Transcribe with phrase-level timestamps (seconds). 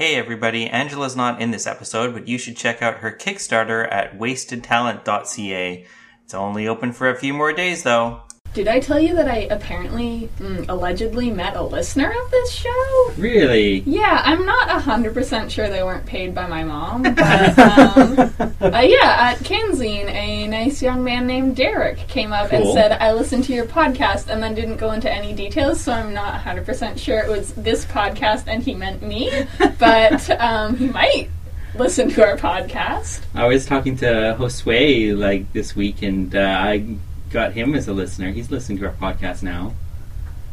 [0.00, 4.18] Hey everybody, Angela's not in this episode, but you should check out her Kickstarter at
[4.18, 5.86] wastedtalent.ca.
[6.24, 8.22] It's only open for a few more days though.
[8.52, 13.12] Did I tell you that I apparently, mm, allegedly met a listener of this show?
[13.16, 13.80] Really?
[13.86, 18.18] Yeah, I'm not 100% sure they weren't paid by my mom, but um,
[18.60, 23.12] uh, yeah, at Canzine, a nice young man named Derek came up and said, I
[23.12, 26.98] listened to your podcast, and then didn't go into any details, so I'm not 100%
[26.98, 29.30] sure it was this podcast and he meant me,
[29.78, 31.28] but um, he might
[31.76, 33.20] listen to our podcast.
[33.34, 36.96] I was talking to Josue like this week, and uh, I
[37.30, 38.30] got him as a listener.
[38.30, 39.74] He's listening to our podcast now.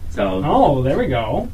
[0.09, 1.49] So Oh, there we go.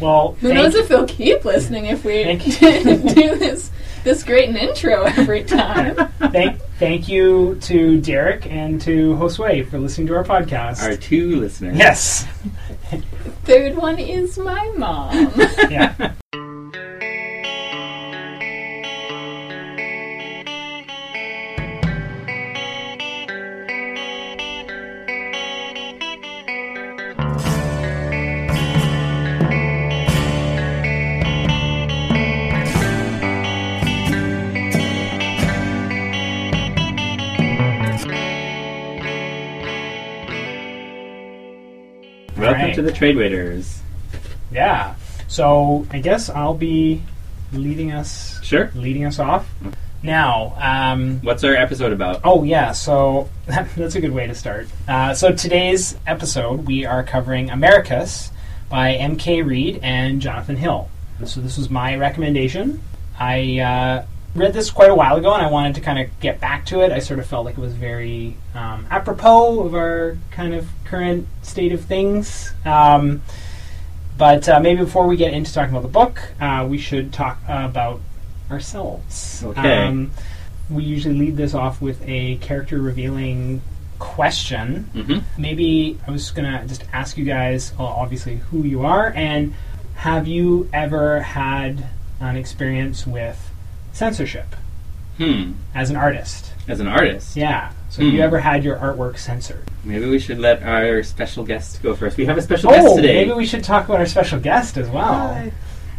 [0.00, 3.70] Well, Who thank, knows if he'll keep listening if we do this
[4.04, 5.94] this great an intro every time.
[6.18, 10.82] thank, thank you to Derek and to Josue for listening to our podcast.
[10.82, 11.78] our two listeners.
[11.78, 12.26] Yes.
[13.44, 15.32] Third one is my mom.
[15.70, 16.14] Yeah.
[42.72, 43.82] Welcome to the Trade Waiters.
[44.50, 44.94] Yeah.
[45.28, 47.02] So I guess I'll be
[47.52, 48.70] leading us Sure.
[48.74, 49.46] leading us off.
[50.02, 52.22] Now, um, What's our episode about?
[52.24, 54.68] Oh yeah, so that's a good way to start.
[54.88, 58.30] Uh, so today's episode, we are covering Americus
[58.70, 59.42] by M.K.
[59.42, 60.88] Reed and Jonathan Hill.
[61.26, 62.82] So this was my recommendation.
[63.20, 66.40] I uh, read this quite a while ago, and I wanted to kind of get
[66.40, 66.90] back to it.
[66.92, 71.26] I sort of felt like it was very um, apropos of our kind of current
[71.42, 72.52] state of things.
[72.64, 73.22] Um,
[74.16, 77.38] but uh, maybe before we get into talking about the book, uh, we should talk
[77.46, 78.00] about
[78.50, 79.42] ourselves.
[79.44, 79.86] Okay.
[79.86, 80.10] Um,
[80.70, 83.60] we usually lead this off with a character revealing
[83.98, 84.84] question.
[84.92, 89.12] hmm Maybe I was going to just ask you guys, well, obviously, who you are,
[89.14, 89.54] and
[89.96, 91.86] have you ever had
[92.20, 93.51] an experience with
[93.92, 94.56] censorship
[95.18, 95.52] Hmm.
[95.74, 96.52] as an artist?
[96.68, 97.70] As an artist, Yeah.
[97.90, 98.24] So have you Hmm.
[98.24, 99.62] ever had your artwork censored?
[99.84, 102.16] maybe we should let our special guest go first.
[102.16, 103.14] We have a special guest Oh, today.
[103.24, 105.36] maybe we should talk about our special guest as well.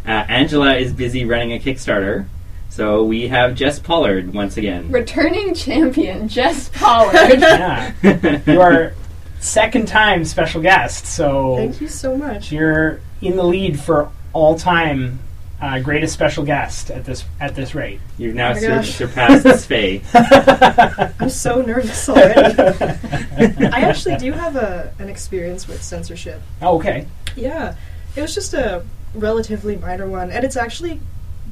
[0.06, 2.24] Uh, Angela is busy running a Kickstarter,
[2.70, 4.90] so we have Jess Pollard once again.
[4.90, 7.40] Returning champion Jess Pollard.
[7.40, 7.92] yeah.
[8.46, 8.92] You are
[9.38, 12.50] second time special guest, so Thank you so much.
[12.50, 15.20] you're in the lead for all time
[15.64, 18.00] uh, greatest special guest at this at this rate.
[18.18, 18.94] You've now Oh my sur- gosh.
[18.96, 20.02] surpassed Svei.
[21.20, 22.58] I'm so nervous already.
[23.72, 26.42] I actually do have a, an experience with censorship.
[26.60, 27.06] Oh, okay.
[27.34, 27.76] Yeah,
[28.14, 31.00] it was just a relatively minor one, and it's actually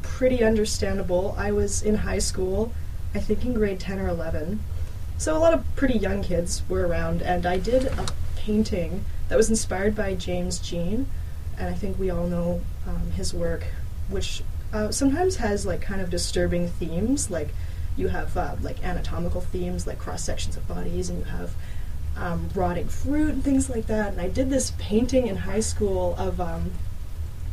[0.03, 1.35] pretty understandable.
[1.39, 2.73] I was in high school,
[3.15, 4.61] I think in grade 10 or 11,
[5.17, 8.07] so a lot of pretty young kids were around, and I did a
[8.37, 11.07] painting that was inspired by James Jean,
[11.59, 13.65] and I think we all know um, his work,
[14.13, 14.43] which
[14.73, 17.49] uh, sometimes has like kind of disturbing themes, like
[17.97, 21.55] you have uh, like anatomical themes, like cross sections of bodies, and you have
[22.17, 24.13] um, rotting fruit and things like that.
[24.13, 26.73] And I did this painting in high school of um,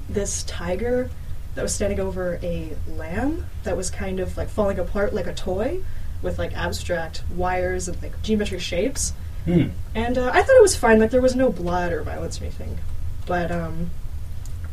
[0.10, 1.10] this tiger
[1.56, 5.34] that was standing over a lamb that was kind of like falling apart like a
[5.34, 5.82] toy
[6.22, 9.14] with like abstract wires and like geometric shapes.
[9.46, 9.68] Hmm.
[9.96, 12.46] And uh, I thought it was fine, like there was no blood or violence or
[12.46, 12.78] anything.
[13.26, 13.92] But um,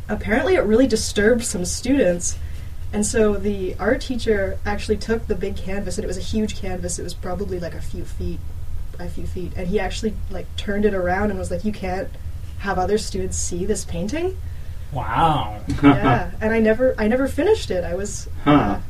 [0.09, 2.37] apparently it really disturbed some students.
[2.93, 6.55] And so the art teacher actually took the big canvas, and it was a huge
[6.59, 6.99] canvas.
[6.99, 8.39] It was probably like a few feet
[8.97, 11.71] by a few feet, and he actually like turned it around and was like, "You
[11.73, 12.07] can't
[12.59, 14.37] have other students see this painting."
[14.93, 15.59] Wow.
[15.83, 17.83] yeah, and I never, I never finished it.
[17.83, 18.51] I was, Huh.
[18.51, 18.81] uh,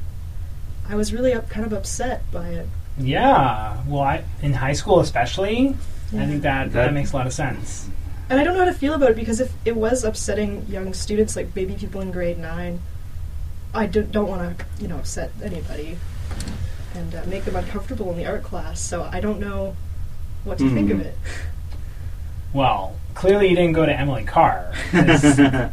[0.87, 2.67] I was really up, kind of upset by it.
[2.99, 3.81] Yeah.
[3.87, 5.75] Well, I, in high school especially,
[6.15, 7.89] I think that, that That- makes a lot of sense.
[8.29, 10.93] And I don't know how to feel about it because if it was upsetting young
[10.93, 12.81] students, like maybe people in grade nine,
[13.73, 15.97] I do, don't want to, you know, upset anybody
[16.95, 18.81] and uh, make them uncomfortable in the art class.
[18.81, 19.75] So I don't know
[20.43, 21.05] what to think of Hmm.
[21.05, 21.17] it.
[22.53, 24.73] Well, clearly you didn't go to Emily Carr.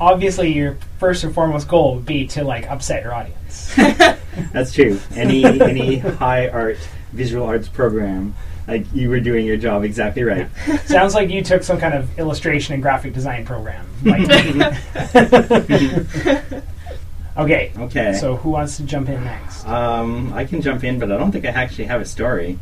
[0.00, 3.74] Obviously, your first and foremost goal would be to like upset your audience.
[4.52, 5.00] That's true.
[5.14, 6.78] Any any high art
[7.12, 8.34] visual arts program,
[8.66, 10.48] like you were doing your job exactly right.
[10.86, 13.86] Sounds like you took some kind of illustration and graphic design program.
[14.04, 14.28] Like,
[17.36, 17.72] okay.
[17.78, 18.12] Okay.
[18.14, 19.66] So who wants to jump in next?
[19.66, 22.58] Um, I can jump in, but I don't think I actually have a story.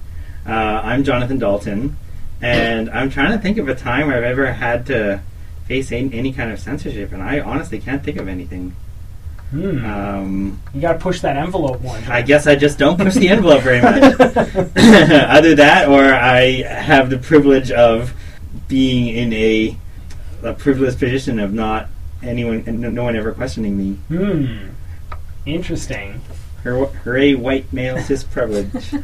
[0.46, 1.96] Uh, I'm Jonathan Dalton,
[2.42, 5.22] and I'm trying to think of a time where I've ever had to
[5.66, 8.76] face any, any kind of censorship, and I honestly can't think of anything.
[9.54, 9.84] Hmm.
[9.84, 11.96] Um, you got to push that envelope more.
[12.08, 14.02] I guess I just don't push the envelope very much.
[14.76, 18.12] Either that, or I have the privilege of
[18.66, 19.76] being in a,
[20.42, 21.86] a privileged position of not
[22.20, 23.92] anyone, no no one ever questioning me.
[24.08, 24.70] Hmm.
[25.46, 26.20] Interesting.
[26.64, 28.92] Hur- Hooray, white male cis privilege.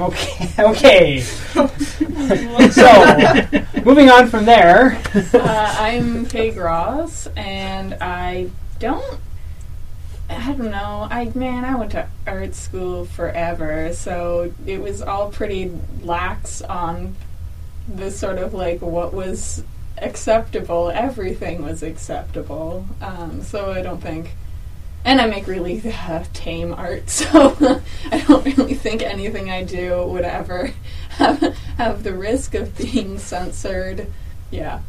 [0.00, 0.48] Okay.
[0.58, 1.20] Okay.
[1.20, 1.70] so,
[3.84, 5.00] moving on from there.
[5.32, 9.18] uh, I'm Kay Gross, and I don't.
[10.28, 11.06] I don't know.
[11.10, 17.14] I man, I went to art school forever, so it was all pretty lax on
[17.92, 19.62] the sort of like what was
[19.98, 20.90] acceptable.
[20.90, 22.86] Everything was acceptable.
[23.00, 24.34] Um, so I don't think.
[25.04, 27.56] And I make really uh, tame art, so
[28.10, 30.72] I don't really think anything I do would ever
[31.10, 31.40] have,
[31.78, 34.10] have the risk of being censored.
[34.50, 34.80] Yeah.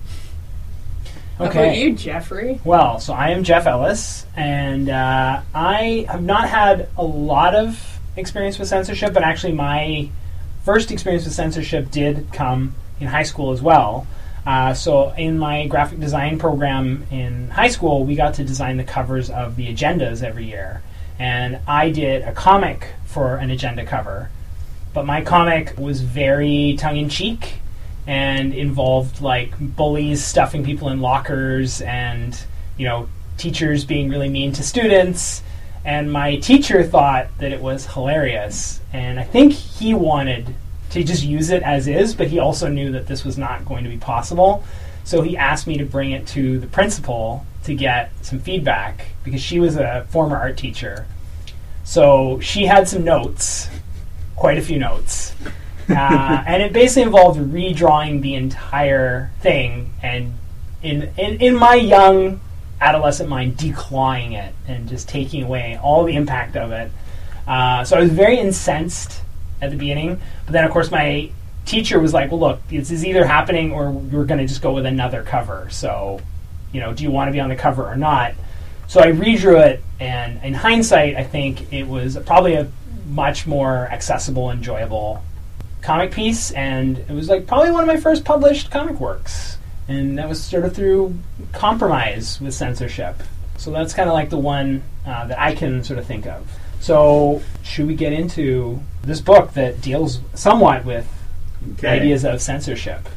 [1.38, 1.82] How about Okay.
[1.84, 2.60] you, Jeffrey?
[2.64, 8.00] Well, so I am Jeff Ellis, and uh, I have not had a lot of
[8.16, 10.10] experience with censorship, but actually, my
[10.66, 14.08] first experience with censorship did come in high school as well.
[14.48, 18.84] Uh, so, in my graphic design program in high school, we got to design the
[18.84, 20.82] covers of the agendas every year.
[21.20, 24.32] And I did a comic for an agenda cover,
[24.94, 27.56] but my comic was very tongue in cheek
[28.08, 32.42] and involved like bullies stuffing people in lockers and
[32.78, 35.44] you know teachers being really mean to students.
[35.86, 38.80] And my teacher thought that it was hilarious.
[38.94, 40.56] And i think he wanted
[40.90, 43.84] to just use it as is but he also knew that this was not going
[43.84, 44.64] to be possible.
[45.04, 49.42] So he asked me to bring it to the principal to get some feedback because
[49.42, 51.06] she was a former art teacher.
[51.84, 53.70] So she had some notes
[54.36, 55.34] quite a few notes
[55.90, 60.34] uh, and it basically involved redrawing the entire thing and
[60.84, 62.40] in, in in my young
[62.80, 66.92] adolescent mind declawing it and just taking away all the impact of it.
[67.48, 69.22] Uh, so i was very incensed
[69.62, 71.32] at the beginning but then of course my
[71.66, 74.74] teacher was like well look this is either happening or we're going to just go
[74.74, 76.20] with another cover so
[76.74, 78.34] you know do you want to be on the cover or not?
[78.88, 82.70] So i redrew it and in hindsight i think it was probably a
[83.08, 85.24] much more accessible enjoyable
[85.82, 89.58] comic piece, and it was like probably one of my first published comic works.
[89.88, 91.16] And that was sort of through
[91.54, 93.24] compromise with censorship.
[93.58, 96.50] So that's kind of like the one uh, that I can sort of think of.
[96.80, 101.08] So, should we get into this book that deals somewhat with
[101.74, 101.88] Okay.
[101.90, 103.08] ideas of censorship?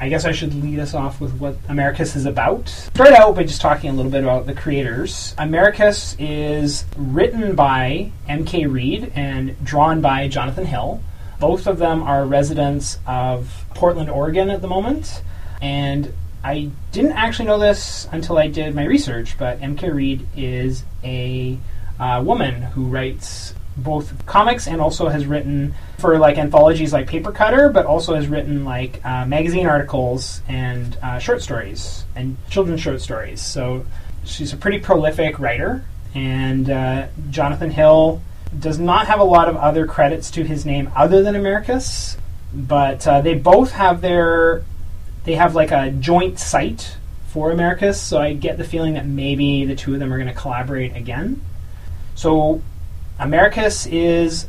[0.00, 2.68] I guess I should lead us off with what Americus is about.
[2.68, 5.34] Start out by just talking a little bit about the creators.
[5.38, 8.66] Americus is written by M.K.
[8.66, 11.02] Reed and drawn by Jonathan Hill.
[11.40, 15.22] Both of them are residents of Portland, Oregon at the moment.
[15.60, 16.12] And
[16.42, 19.90] I didn't actually know this until I did my research, but M.K.
[19.90, 21.58] Reed is a
[21.98, 27.72] uh, woman who writes both comics and also has written for like anthologies like Papercutter,
[27.72, 33.00] but also has written like uh, magazine articles and uh, short stories and children's short
[33.00, 33.40] stories.
[33.40, 33.86] So
[34.24, 35.84] she's a pretty prolific writer.
[36.14, 38.22] And uh, Jonathan Hill
[38.58, 42.16] does not have a lot of other credits to his name other than Americus,
[42.52, 44.64] but uh, they both have their
[45.24, 46.96] they have like a joint site
[47.28, 48.00] for Americus.
[48.00, 50.96] So I get the feeling that maybe the two of them are going to collaborate
[50.96, 51.42] again.
[52.14, 52.62] So
[53.18, 54.46] Americus is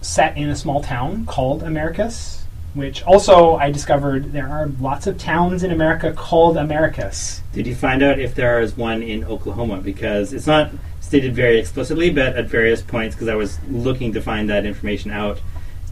[0.00, 5.18] set in a small town called Americus, which also I discovered there are lots of
[5.18, 7.42] towns in America called Americus.
[7.52, 9.78] Did you find out if there is one in Oklahoma?
[9.78, 10.70] Because it's not
[11.10, 15.10] stated very explicitly, but at various points, because I was looking to find that information
[15.10, 15.40] out,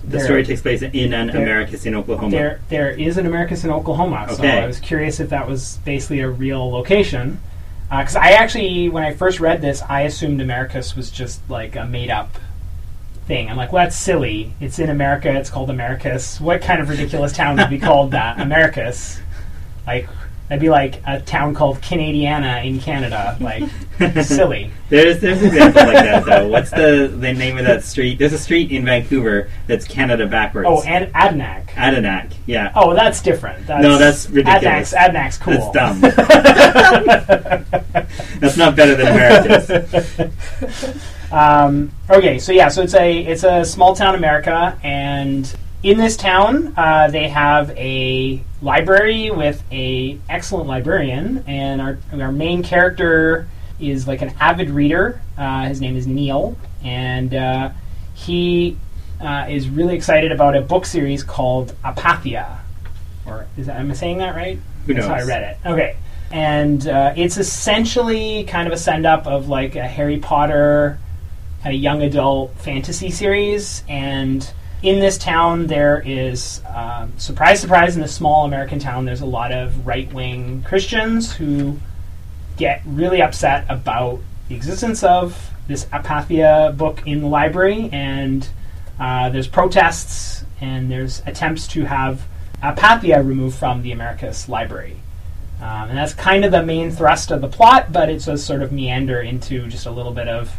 [0.05, 2.31] the There- story takes place in an there- Americus in Oklahoma.
[2.31, 6.21] There, there is an Americus in Oklahoma, so I was curious if that was basically
[6.21, 7.41] a real location.
[7.91, 11.75] Uh, because I actually, when I first read this, I assumed Americus was just like
[11.75, 12.39] a made-up
[13.27, 13.51] thing.
[13.51, 14.53] I'm like, well, that's silly.
[14.61, 15.33] It's in America.
[15.35, 16.41] It's called Americus.
[16.41, 18.39] What kind of ridiculous town would be called that?
[18.49, 19.19] Americus.
[19.85, 20.09] Like,
[20.49, 23.37] that'd be like a town called Canadiana in Canada.
[23.41, 23.65] Like,
[24.25, 24.71] silly.
[24.89, 26.49] There's there's examples like that though.
[26.49, 28.19] What's the the name of that street?
[28.19, 30.69] There's a street in Vancouver that's Canada backwards.
[30.71, 31.69] Oh, and Adanac.
[31.71, 32.33] Adanac.
[32.47, 32.73] Yeah.
[32.75, 33.67] Oh, that's different.
[33.67, 34.93] That's, No, that's ridiculous.
[34.93, 35.73] Adnac's, Adnac's cool.
[35.73, 36.01] That's dumb.
[38.41, 40.33] that's not better than Americus.
[41.31, 46.17] Um, okay, so yeah, so it's a it's a small town America, and in this
[46.17, 53.49] town uh, they have a library with a excellent librarian, and our our main character
[53.81, 55.21] is like an avid reader.
[55.37, 57.71] Uh, his name is Neil, and uh,
[58.15, 58.77] he
[59.21, 62.59] uh, is really excited about a book series called Apathea.
[63.27, 64.59] Or is that, am I saying that right?
[64.87, 65.69] Who That's how I read it.
[65.69, 65.97] Okay.
[66.31, 70.99] and uh, it's essentially kind of a send up of like a Harry Potter
[71.63, 73.83] kind of young adult fantasy series.
[73.89, 74.51] And
[74.83, 79.27] in this town, there is um, surprise, surprise, in this small American town, there's a
[79.27, 81.79] lot of right wing Christians who
[82.57, 88.49] get really upset about the existence of this Apathea book in the library, and
[89.01, 92.27] uh, there's protests and there's attempts to have
[92.63, 94.97] Apathea removed from the Americus library.
[95.61, 98.63] Um, and that's kind of the main thrust of the plot, but it does sort
[98.63, 100.57] of meander into just a little bit of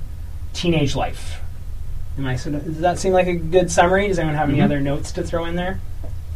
[0.54, 1.40] teenage life.
[2.20, 4.10] Am I sort of, does that seem like a good summary?
[4.10, 4.66] Does anyone have any Mhm.
[4.66, 5.80] other notes to throw in there?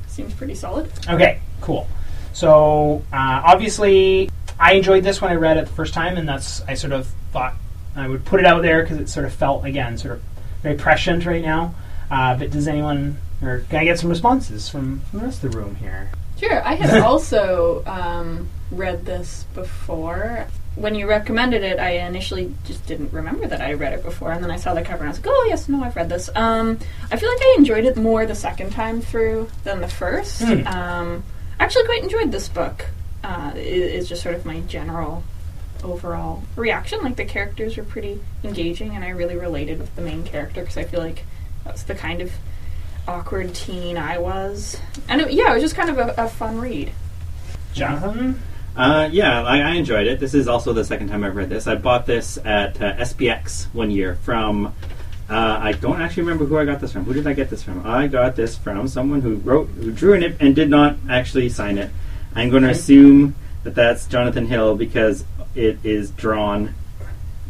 [0.07, 0.89] Seems pretty solid.
[1.09, 1.89] Okay, cool.
[2.31, 6.61] So uh, obviously, I enjoyed this when I read it the first time, and that's
[6.69, 7.55] I sort of thought
[7.97, 10.21] I would put it out there because it sort of felt again sort of
[10.61, 11.75] very prescient right now.
[12.09, 15.51] Uh, but does anyone or can I get some responses from, from the rest of
[15.51, 16.09] the room here?
[16.39, 16.65] Sure.
[16.65, 20.47] I had also um, read this before.
[20.75, 24.43] When you recommended it, I initially just didn't remember that I read it before, and
[24.43, 26.29] then I saw the cover and I was like, "Oh yes, no, I've read this."
[26.35, 26.79] Um,
[27.11, 30.41] I feel like I enjoyed it more the second time through than the first.
[30.41, 30.67] Hmm.
[30.67, 31.23] Um,
[31.59, 32.85] I actually quite enjoyed this book.
[33.23, 35.23] Uh, is just sort of my general
[35.83, 37.01] overall reaction.
[37.01, 40.77] Like the characters were pretty engaging, and I really related with the main character because
[40.77, 41.23] I feel like
[41.63, 42.31] that's the kind of
[43.07, 44.77] awkward teen I was.
[45.07, 46.91] And it, yeah, it was just kind of a, a fun read.
[47.73, 48.41] Jonathan?
[48.75, 50.19] Uh, yeah, I, I enjoyed it.
[50.19, 51.67] This is also the second time I've read this.
[51.67, 54.73] I bought this at uh, SPX one year from.
[55.29, 57.05] Uh, I don't actually remember who I got this from.
[57.05, 57.85] Who did I get this from?
[57.85, 61.49] I got this from someone who wrote, who drew in it and did not actually
[61.49, 61.91] sign it.
[62.35, 65.23] I'm going to assume that that's Jonathan Hill because
[65.55, 66.73] it is drawn.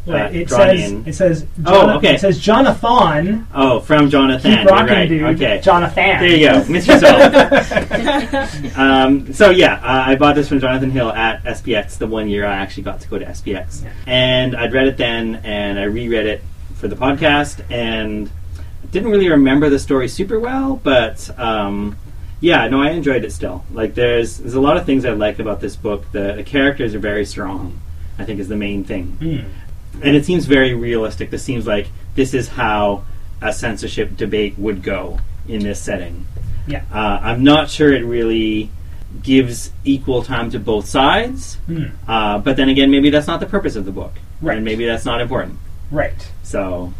[0.05, 1.05] Wait, Uh, it drawn says in.
[1.07, 2.15] it says Oh, okay.
[2.15, 3.47] it says Jonathan.
[3.53, 4.57] Oh, from Jonathan.
[4.57, 5.07] Keep rocking, right.
[5.09, 5.23] dude.
[5.23, 5.61] Okay.
[5.63, 6.19] Jonathan.
[6.19, 7.33] There you go, Miss yourself.
[8.77, 12.45] um, so yeah, uh, I bought this from Jonathan Hill at SPX the one year
[12.45, 13.91] I actually got to go to SPX, Yeah.
[14.07, 16.43] and I'd read it then, and I reread it
[16.75, 18.29] for the podcast, and
[18.91, 21.95] didn't really remember the story super well, but um,
[22.41, 23.63] yeah, no, I enjoyed it still.
[23.71, 26.11] Like there's there's a lot of things I like about this book.
[26.11, 27.79] The, the characters are very strong.
[28.19, 29.39] I think is the main thing Hmm.
[30.01, 31.29] And it seems very realistic.
[31.29, 33.05] This seems like this is how
[33.41, 36.25] a censorship debate would go in this setting.
[36.67, 36.83] Yeah.
[36.91, 38.69] Uh, I'm not sure it really
[39.21, 41.85] gives equal time to both sides, Hmm.
[42.07, 44.55] uh, but then again, maybe that's not the purpose of the book, Right.
[44.55, 45.59] and maybe that's not important.
[45.91, 46.31] Right.
[46.41, 46.93] So,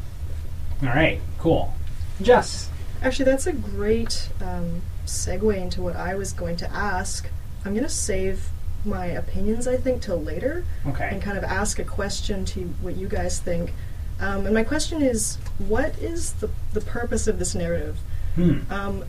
[0.82, 1.20] All right.
[1.40, 1.74] Cool.
[2.22, 2.70] Jess.
[3.02, 7.28] Actually, that's a great um, segue into what I was going to ask.
[7.66, 8.50] I'm going to save
[8.86, 11.10] my opinions, I think, till later Okay.
[11.12, 13.74] and kind of ask a question to what you guys think.
[14.20, 17.98] Um, and my question is what is the, the purpose of this narrative?
[18.36, 18.60] Hmm.
[18.70, 19.04] Um,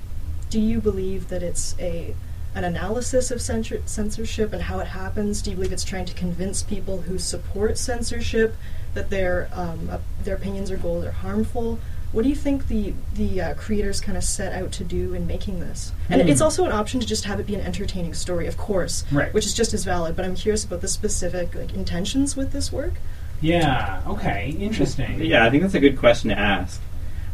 [0.50, 2.14] do you believe that it's a
[2.54, 5.43] an analysis of censor- censorship and how it happens?
[5.43, 8.54] Do you believe it's trying to convince people who support censorship
[8.95, 11.81] that their um, uh, their opinions or goals are harmful?
[12.14, 15.26] What do you think the the uh, creators kind of set out to do in
[15.26, 15.92] making this?
[16.09, 16.28] And Hmm.
[16.28, 19.35] it's also an option to just have it be an entertaining story, of course, Right.
[19.35, 20.14] which is just as valid.
[20.14, 22.94] But I'm curious about the specific like intentions with this work.
[23.40, 24.00] Yeah.
[24.06, 24.54] Okay.
[24.59, 25.21] Interesting.
[25.25, 26.80] yeah, I think that's a good question to ask.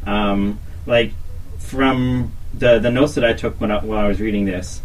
[0.07, 1.13] Um, like
[1.59, 4.81] from the the notes that I took when I, while I was reading this,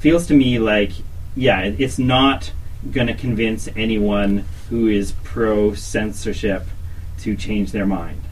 [0.00, 0.92] feels to me like
[1.36, 2.50] yeah, it, it's not
[2.90, 6.66] going to convince anyone who is pro censorship
[7.18, 8.22] to change their mind.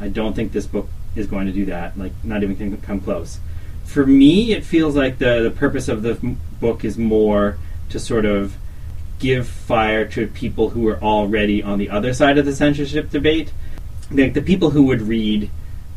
[0.00, 1.98] I don't think this book is going to do that.
[1.98, 3.38] Like, not even can come close.
[3.84, 6.14] For me, it feels like the the purpose of the
[6.60, 7.58] book is more
[7.90, 8.56] to sort of
[9.18, 13.52] give fire to people who are already on the other side of the censorship debate.
[14.10, 15.50] Like the people who would read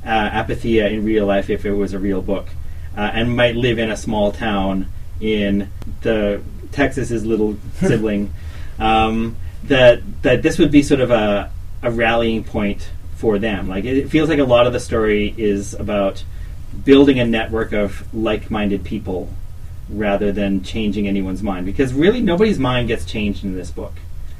[0.06, 2.50] uh, Apathea in real life if it was a real book,
[2.98, 4.88] uh, and might live in a small town
[5.22, 5.70] in
[6.02, 6.42] the
[6.72, 8.34] Texas's little sibling.
[8.80, 12.90] Um, that that this would be sort of a a rallying point
[13.24, 13.70] for them.
[13.70, 16.26] Like it, it feels like a lot of the story is about
[16.84, 19.30] building a network of like-minded people
[19.88, 23.94] rather than changing anyone's mind because really nobody's mind gets changed in this book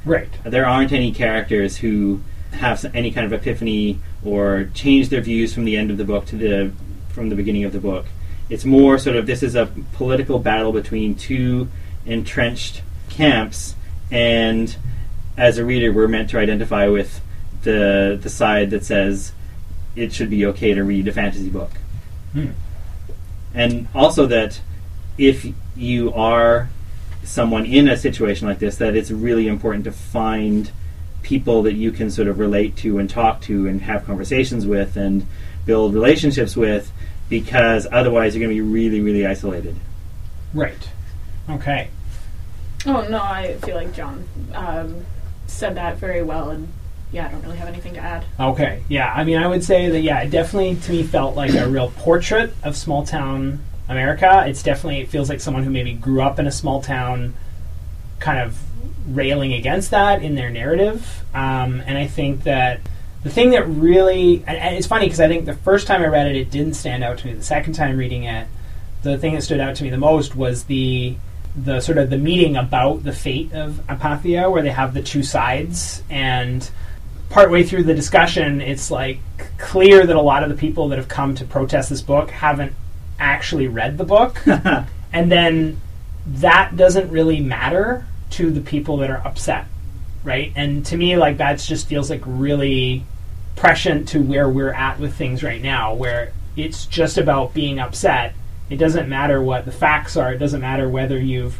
[0.04, 0.28] Right.
[0.42, 2.20] there aren't any characters who
[2.52, 6.26] have any kind of epiphany or change their views from the end of the book
[6.26, 6.72] to the
[7.08, 8.04] from the beginning of the book.
[8.50, 11.68] It's more sort of this is a political battle between two
[12.04, 13.76] entrenched camps,
[14.10, 14.76] and
[15.36, 17.20] as a reader, we're meant to identify with
[17.64, 19.32] the the side that says
[19.96, 21.70] it should be okay to read a fantasy book,
[22.32, 22.50] Hmm.
[23.54, 24.60] and also that
[25.18, 26.68] if you are
[27.22, 30.70] someone in a situation like this that it's really important to find
[31.22, 34.96] people that you can sort of relate to and talk to and have conversations with
[34.96, 35.26] and
[35.64, 36.92] build relationships with
[37.30, 39.74] because otherwise you're going to be really really isolated
[40.52, 40.88] Right.
[41.50, 41.88] Okay.
[42.86, 45.04] Oh no, I feel like John um,
[45.46, 46.68] said that very well, and
[47.14, 48.24] yeah, I don't really have anything to add.
[48.40, 49.12] Okay, yeah.
[49.14, 51.92] I mean, I would say that yeah, it definitely to me felt like a real
[51.98, 54.44] portrait of small town America.
[54.48, 57.34] It's definitely it feels like someone who maybe grew up in a small town,
[58.18, 58.58] kind of
[59.06, 61.24] railing against that in their narrative.
[61.32, 62.80] Um, and I think that
[63.22, 66.08] the thing that really and, and it's funny because I think the first time I
[66.08, 67.34] read it, it didn't stand out to me.
[67.34, 68.48] The second time reading it,
[69.02, 71.14] the thing that stood out to me the most was the
[71.56, 75.22] the sort of the meeting about the fate of Apathea, where they have the two
[75.22, 76.68] sides and
[77.34, 79.18] partway through the discussion, it's like
[79.58, 82.72] clear that a lot of the people that have come to protest this book haven't
[83.18, 84.40] actually read the book,
[85.12, 85.80] and then
[86.26, 89.66] that doesn't really matter to the people that are upset,
[90.22, 90.52] right?
[90.54, 93.04] And to me, like that just feels like really
[93.56, 98.32] prescient to where we're at with things right now, where it's just about being upset.
[98.70, 100.32] It doesn't matter what the facts are.
[100.32, 101.58] It doesn't matter whether you've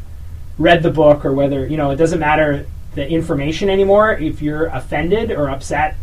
[0.56, 1.90] read the book or whether you know.
[1.90, 4.12] It doesn't matter the information anymore.
[4.12, 5.96] If you're offended or upset,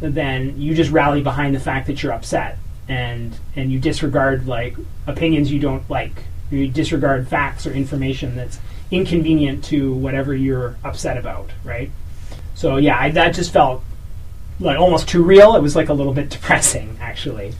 [0.00, 4.76] then you just rally behind the fact that you're upset and and you disregard like
[5.06, 6.24] opinions you don't like.
[6.50, 8.58] You disregard facts or information that's
[8.90, 11.90] inconvenient to whatever you're upset about, right?
[12.54, 13.82] So yeah, I, that just felt
[14.58, 15.54] like almost too real.
[15.54, 17.54] It was like a little bit depressing, actually.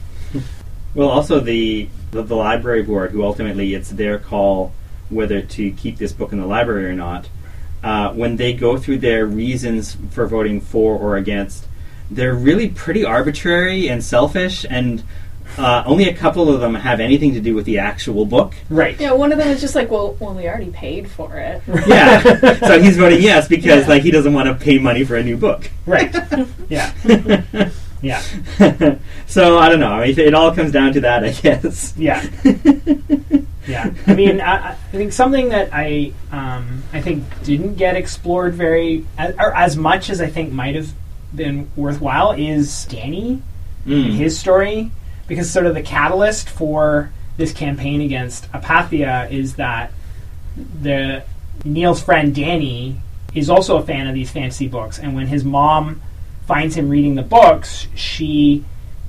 [0.93, 4.73] Well, also the, the the library board, who ultimately it's their call
[5.09, 7.29] whether to keep this book in the library or not.
[7.83, 11.65] Uh, when they go through their reasons for voting for or against,
[12.11, 15.03] they're really pretty arbitrary and selfish, and
[15.57, 18.53] uh, only a couple of them have anything to do with the actual book.
[18.69, 18.99] Right.
[18.99, 21.61] Yeah, one of them is just like, well, well, we already paid for it.
[21.87, 22.21] Yeah,
[22.67, 23.89] so he's voting yes because Yeah.
[23.89, 25.69] like he doesn't want to pay money for a new book.
[25.85, 26.15] Right.
[26.69, 26.93] Yeah.
[28.03, 28.19] Yeah.
[29.27, 29.91] so I don't know.
[29.91, 31.93] I mean, it all comes down to that, I guess.
[31.95, 32.25] Yeah.
[33.67, 33.93] Yeah.
[34.07, 39.05] I mean, I, I think something that I um, I think didn't get explored very
[39.17, 40.91] as, or as much as I think might have
[41.35, 43.41] been worthwhile is Danny
[43.85, 44.15] and Mm.
[44.15, 44.91] his story
[45.27, 49.91] because sort of the catalyst for this campaign against Apathea is that
[50.83, 51.23] the
[51.65, 52.99] Neil's friend Danny
[53.33, 55.99] is also a fan of these fantasy books and when his mom
[56.45, 58.63] finds him reading the books she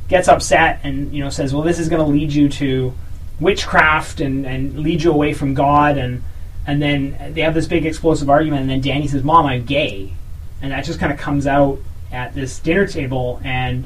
[0.08, 2.94] gets upset and you know says well this is going to lead you to
[3.42, 6.22] witchcraft and, and lead you away from God and
[6.64, 10.12] and then they have this big explosive argument and then Danny says mom I'm gay.
[10.60, 11.80] And that just kind of comes out
[12.12, 13.84] at this dinner table and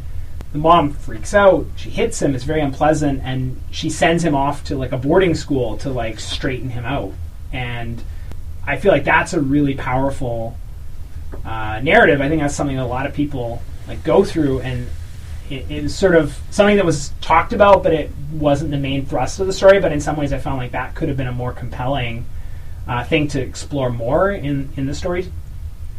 [0.53, 1.67] the mom freaks out.
[1.77, 2.35] She hits him.
[2.35, 6.21] It's very unpleasant and she sends him off to like a boarding school to like
[6.21, 7.13] straighten him out.
[7.53, 8.03] And
[8.67, 10.57] i feel like that's a really powerful
[11.45, 12.21] uh, narrative.
[12.21, 14.89] I think that's something that a lot of people like go through and
[15.51, 19.41] it is sort of something that was talked about but it wasn't the main thrust
[19.41, 21.33] of the story but in some ways i found like that could have been a
[21.33, 22.25] more compelling
[22.89, 25.31] uh, thing to explore more in, in the story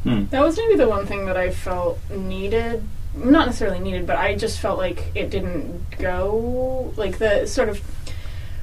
[0.06, 2.82] That was maybe the one thing that I felt needed.
[3.14, 6.94] Not necessarily needed, but I just felt like it didn't go.
[6.96, 7.82] Like the sort of.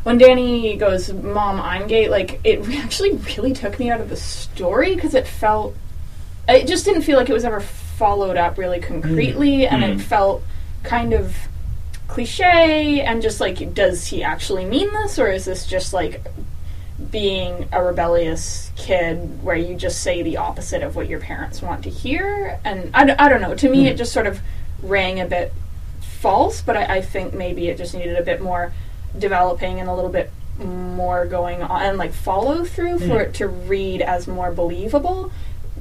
[0.05, 4.17] When Danny goes, Mom, I'm gay, like, it actually really took me out of the
[4.17, 5.77] story because it felt.
[6.49, 10.01] It just didn't feel like it was ever followed up really concretely, and it Mm.
[10.01, 10.43] felt
[10.85, 11.35] kind of
[12.07, 16.21] cliche and just like, does he actually mean this, or is this just like
[17.11, 21.83] being a rebellious kid where you just say the opposite of what your parents want
[21.85, 22.59] to hear.
[22.65, 23.55] And I, d- I don't know.
[23.55, 23.87] To me, hmm.
[23.87, 24.41] it just sort of
[24.83, 25.53] rang a bit
[26.21, 28.73] false, but I, I think maybe it just needed a bit more
[29.19, 33.13] developing and a little bit more going on and like follow through for hmm.
[33.13, 35.33] it to read as more believable.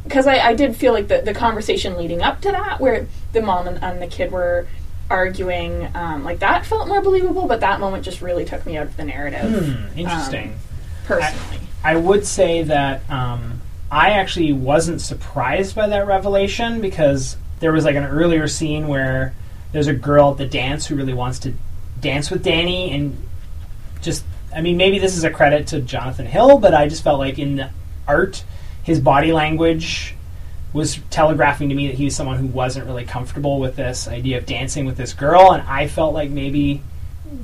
[0.04, 3.42] Because I, I did feel like the, the conversation leading up to that, where the
[3.42, 4.68] mom and, and the kid were
[5.14, 8.88] arguing, um, like that felt more believable, but that moment just really took me out
[8.88, 10.56] of the narrative Hmm, interesting
[11.06, 11.60] personally.
[11.84, 17.86] I would say that um, I actually wasn't surprised by that revelation because there was
[17.86, 19.34] like an earlier scene where
[19.72, 21.54] there's a girl at the dance who really wants to
[22.00, 23.18] dance with Danny and
[24.02, 27.20] just I mean maybe this is a credit to Jonathan Hill, but I just felt
[27.20, 27.70] like in the
[28.08, 28.44] art
[28.84, 30.13] his body language
[30.74, 34.38] was telegraphing to me that he was someone who wasn't really comfortable with this idea
[34.38, 36.82] of dancing with this girl and I felt like maybe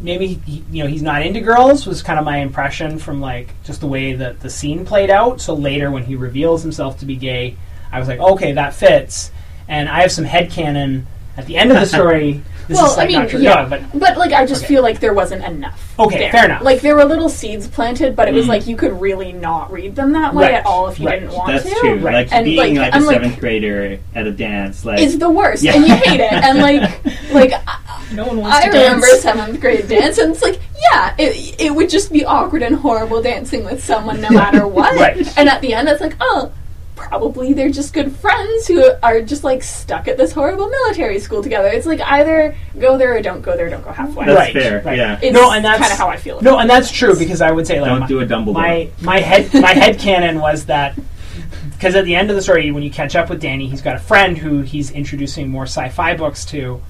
[0.02, 3.54] maybe he, you know he's not into girls was kind of my impression from like
[3.64, 5.42] just the way that the scene played out.
[5.42, 7.56] So later when he reveals himself to be gay
[7.92, 9.32] i was like okay that fits.
[9.68, 11.06] And i have some headcanon
[11.38, 13.40] at the end of the story this well, is like I mean, not true.
[13.40, 14.76] yeah, No, but but like I just Okay.
[14.76, 15.96] feel like there wasn't enough.
[15.98, 16.32] Okay, there.
[16.32, 16.62] fair enough.
[16.62, 18.50] Like there were little seeds planted, but it was Mm.
[18.50, 21.20] like you could really not read them that way Right, at all if you right.
[21.20, 21.70] didn't want That's to.
[21.70, 21.96] That's true.
[21.96, 22.14] Right.
[22.14, 25.18] Like And, being like, like, I'm a like- seventh grader at a dance, like Is
[25.18, 25.78] the worst, Yeah.
[25.78, 26.84] and you hate it, and like,
[27.34, 27.54] like
[28.14, 29.22] No one wants to remember dance.
[29.22, 31.18] seventh grade dance, and it's like, No one wants I to remember dance.
[31.18, 33.22] seventh grade dance, and it's like, yeah, it, it would just be awkward and horrible
[33.22, 34.96] dancing with someone no matter what.
[34.96, 35.38] Right.
[35.38, 36.52] And at the end, it's like, oh,
[37.00, 41.42] probably they're just good friends who are just like stuck at this horrible military school
[41.42, 41.68] together.
[41.70, 44.26] It's like either go there or don't go there, don't go halfway.
[44.26, 44.82] That's Right, fair.
[44.84, 44.98] right.
[44.98, 45.20] Yeah.
[45.22, 46.40] It's No, and that's- kind of how I feel.
[46.40, 46.52] About it.
[46.52, 48.54] No, and that's true because I would say like Don't my, do a Dumbledore.
[48.54, 50.98] my my head my head canon was that
[51.72, 53.96] because at the end of the story when you catch up with Danny, he's got
[53.96, 56.82] a friend who he's introducing more sci-fi books to,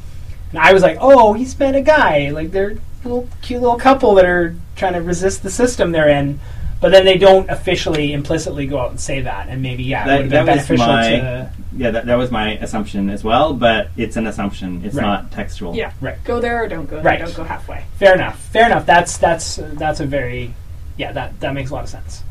[0.50, 3.78] and I was like, oh, he's met a guy like they're a little cute little
[3.78, 6.40] couple that are trying to resist the system they're in.
[6.82, 10.22] But then they don't officially, implicitly go out and say that, and maybe yeah, That-
[10.22, 13.24] it would have been was beneficial my- to Yeah, that, that was my assumption as
[13.24, 14.82] well, but it's an assumption.
[14.86, 15.04] It's Right.
[15.04, 15.76] not textual.
[15.76, 16.22] yeah, Right.
[16.24, 17.04] Go there or don't go there.
[17.06, 17.20] Right.
[17.20, 17.84] Don't go halfway.
[17.98, 18.40] Fair enough.
[18.40, 18.86] Fair enough.
[18.86, 20.54] That's that's that's a very
[20.98, 22.24] yeah that that makes a lot of sense.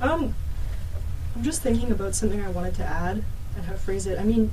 [0.00, 0.34] Um,
[1.36, 3.22] I'm just thinking about something I wanted to add
[3.56, 4.18] and how to phrase it.
[4.18, 4.52] I mean,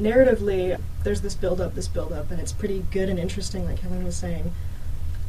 [0.00, 3.78] narratively, there's this build up, this build up, and it's pretty good and interesting, like
[3.78, 4.52] Helen was saying.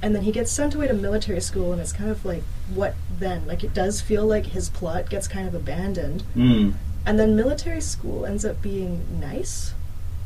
[0.04, 2.96] And then he gets sent away to military school, and it's kind of like, what
[3.20, 3.46] then?
[3.46, 6.24] Like, it does feel like his plot gets kind of abandoned.
[6.36, 6.74] Mm.
[7.06, 9.74] And then military school ends up being nice.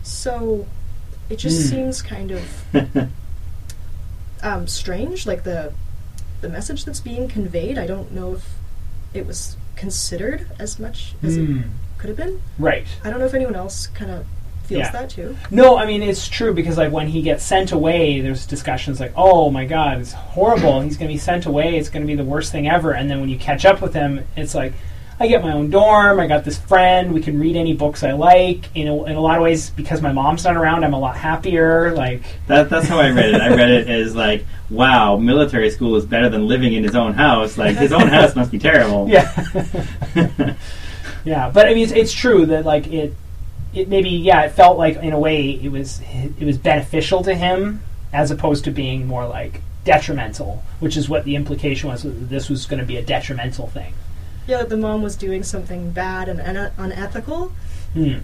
[0.04, 0.68] So
[1.30, 1.76] it just Hmm.
[1.76, 2.44] seems kind of
[4.44, 5.74] um, strange, like the
[6.42, 7.78] the message that's being conveyed.
[7.78, 8.54] I don't know if
[9.14, 11.62] it was considered as much as it Hmm.
[11.98, 12.42] could have been.
[12.60, 12.86] Right.
[13.04, 14.26] I don't know if anyone else kind of
[14.66, 14.92] feels Yeah.
[14.92, 15.36] that too.
[15.52, 19.14] No, I mean it's true because like when he gets sent away, there's discussions like,
[19.16, 20.82] "Oh my God, it's horrible.
[20.82, 21.78] He's going to be sent away.
[21.78, 23.94] It's going to be the worst thing ever." And then when you catch up with
[23.94, 24.74] him, it's like,
[25.20, 26.20] "I get my own dorm.
[26.20, 27.14] I got this friend.
[27.14, 30.02] We can read any books I like." In a, in a lot of ways, because
[30.02, 31.94] my mom's not around, I'm a lot happier.
[31.96, 33.42] Like, That, that's how I read it.
[33.42, 37.14] I read it as like, wow, military school is better than living in his own
[37.14, 37.58] house.
[37.58, 39.08] Like, his own house must be terrible.
[39.10, 39.32] yeah,
[41.24, 41.50] yeah.
[41.50, 43.14] But I mean, it's, it's true that like it,
[43.76, 46.02] it maybe yeah, it felt like in a way it was
[46.40, 47.82] it was beneficial to him
[48.14, 52.04] as opposed to being more like detrimental, which is what the implication was.
[52.04, 53.94] that This was going to be a detrimental thing.
[54.48, 57.52] Yeah, that the mom was doing something bad and un- unethical,
[57.94, 58.20] Hmm.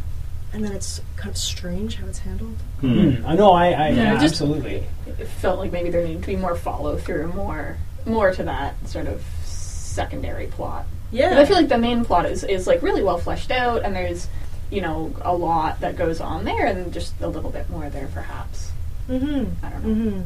[0.53, 2.55] and then it's kind of strange how it's handled.
[2.79, 3.09] Hmm.
[3.11, 3.25] Hmm.
[3.27, 3.51] I know.
[3.51, 4.85] I, I Yeah, yeah, just- absolutely.
[5.19, 8.73] It felt like maybe there needed to be more follow through, more more to that
[8.87, 10.85] sort of secondary plot.
[11.11, 13.83] Yeah, But I feel like the main plot is, is like really well fleshed out,
[13.83, 14.27] and there's
[14.71, 18.07] you know a lot that goes on there, and just a little bit more there,
[18.13, 18.71] perhaps.
[19.09, 19.65] Mm-hmm.
[19.65, 19.93] I don't know.
[20.11, 20.21] Mm-hmm.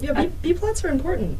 [0.00, 1.38] Yeah, I- B, B plots are important,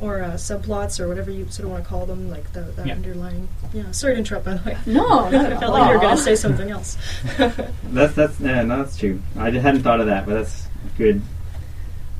[0.00, 2.86] or uh, subplots, or whatever you sort of want to call them, like the, that
[2.86, 2.94] Yeah.
[2.94, 3.48] underlying.
[3.74, 4.46] Yeah, sorry to interrupt.
[4.46, 6.96] By the way, No, not I felt like you were going to say something else.
[7.38, 9.20] That's, that's, yeah, no, that's true.
[9.38, 10.66] I hadn't thought of that, but that's
[10.98, 11.22] good.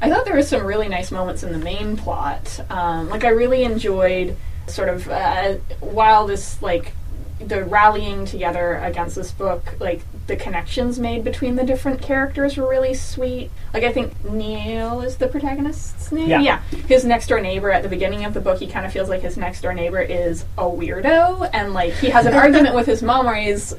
[0.00, 2.60] I thought there were some really nice moments in the main plot.
[2.70, 4.36] Um, like I really enjoyed
[4.68, 6.92] sort of uh, while this like
[7.40, 12.68] the rallying together against this book, like the connections made between the different characters were
[12.68, 13.50] really sweet.
[13.72, 16.28] Like I think Neil is the protagonist's name.
[16.28, 16.60] Yeah.
[16.88, 19.22] his next door neighbor at the beginning of the book, he kind of feels like
[19.22, 23.02] his next door neighbor is a weirdo, and like he has an argument with his
[23.02, 23.74] mom where he's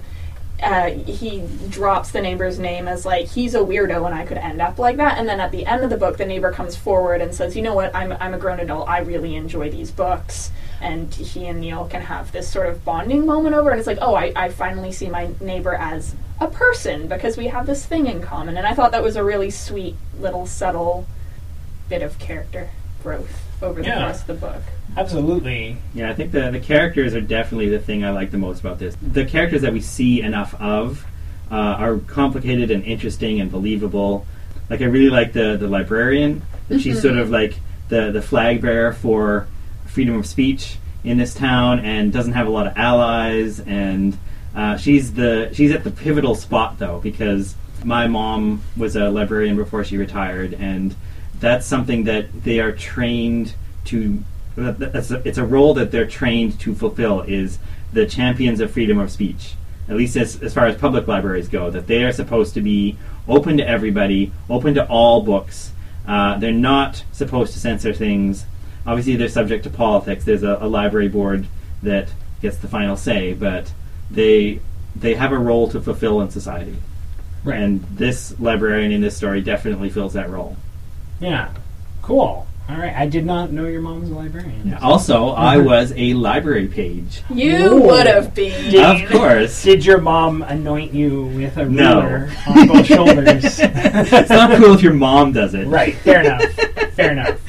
[0.62, 4.62] uh, he drops the neighbor's name as like he's a weirdo and I could end
[4.62, 5.18] up like that.
[5.18, 7.62] And then at the end of the book, the neighbor comes forward and says, "You
[7.62, 7.94] know what?
[7.96, 8.88] I'm I'm a grown adult.
[8.88, 13.26] I really enjoy these books." And he and Neil can have this sort of bonding
[13.26, 17.08] moment over, and it's like, "Oh, I, I finally see my neighbor as a person
[17.08, 19.96] because we have this thing in common." And I thought that was a really sweet
[20.20, 21.06] little subtle
[21.90, 22.70] bit of character
[23.04, 24.06] growth over the Yeah.
[24.06, 24.62] course of the book.
[24.98, 25.78] Absolutely.
[25.94, 28.80] Yeah, I think the, the characters are definitely the thing I like the most about
[28.80, 28.96] this.
[29.02, 31.06] The characters that we see enough of
[31.52, 34.26] uh, are complicated and interesting and believable.
[34.70, 36.42] Like, I really like the, the librarian.
[36.70, 39.48] That she's sort of like the, the flag bearer for
[39.86, 43.60] freedom of speech in this town and doesn't have a lot of allies.
[43.60, 44.18] And
[44.56, 49.56] uh, she's the she's at the pivotal spot, though, because my mom was a librarian
[49.56, 50.96] before she retired, and
[51.40, 53.54] that's something that they are trained
[53.86, 54.24] to
[54.56, 57.60] that's a, it's a role that they're trained to fulfill is
[57.92, 59.56] the champions of freedom of speech.
[59.90, 62.98] At least as, as far as public libraries go that they are supposed to be
[63.28, 65.72] open to everybody open to all books.
[66.08, 68.46] Uh, they're not supposed to censor things.
[68.86, 70.24] Obviously they're subject to politics.
[70.24, 71.48] There's a, a library board
[71.84, 72.10] that
[72.42, 73.72] gets the final say but
[74.10, 74.62] they
[74.96, 76.78] they have a role to fulfill in society.
[77.44, 77.62] Right.
[77.62, 80.58] and this librarian in this story definitely fills that role
[81.20, 81.52] Yeah.
[82.02, 82.48] Cool.
[82.68, 82.96] All right.
[82.96, 84.74] I did not know your mom was a librarian.
[84.82, 85.68] also i mm-hmm.
[85.68, 87.82] was a library page You Ooh.
[87.84, 88.72] would have been.
[88.72, 89.64] Did- Of course.
[89.64, 92.02] Did your mom anoint you with a No.
[92.02, 93.60] ruler on both shoulders?
[93.60, 95.68] it's not cool if your mom does it.
[95.68, 95.96] Right.
[95.98, 96.44] Fair enough.
[96.94, 97.40] Fair enough.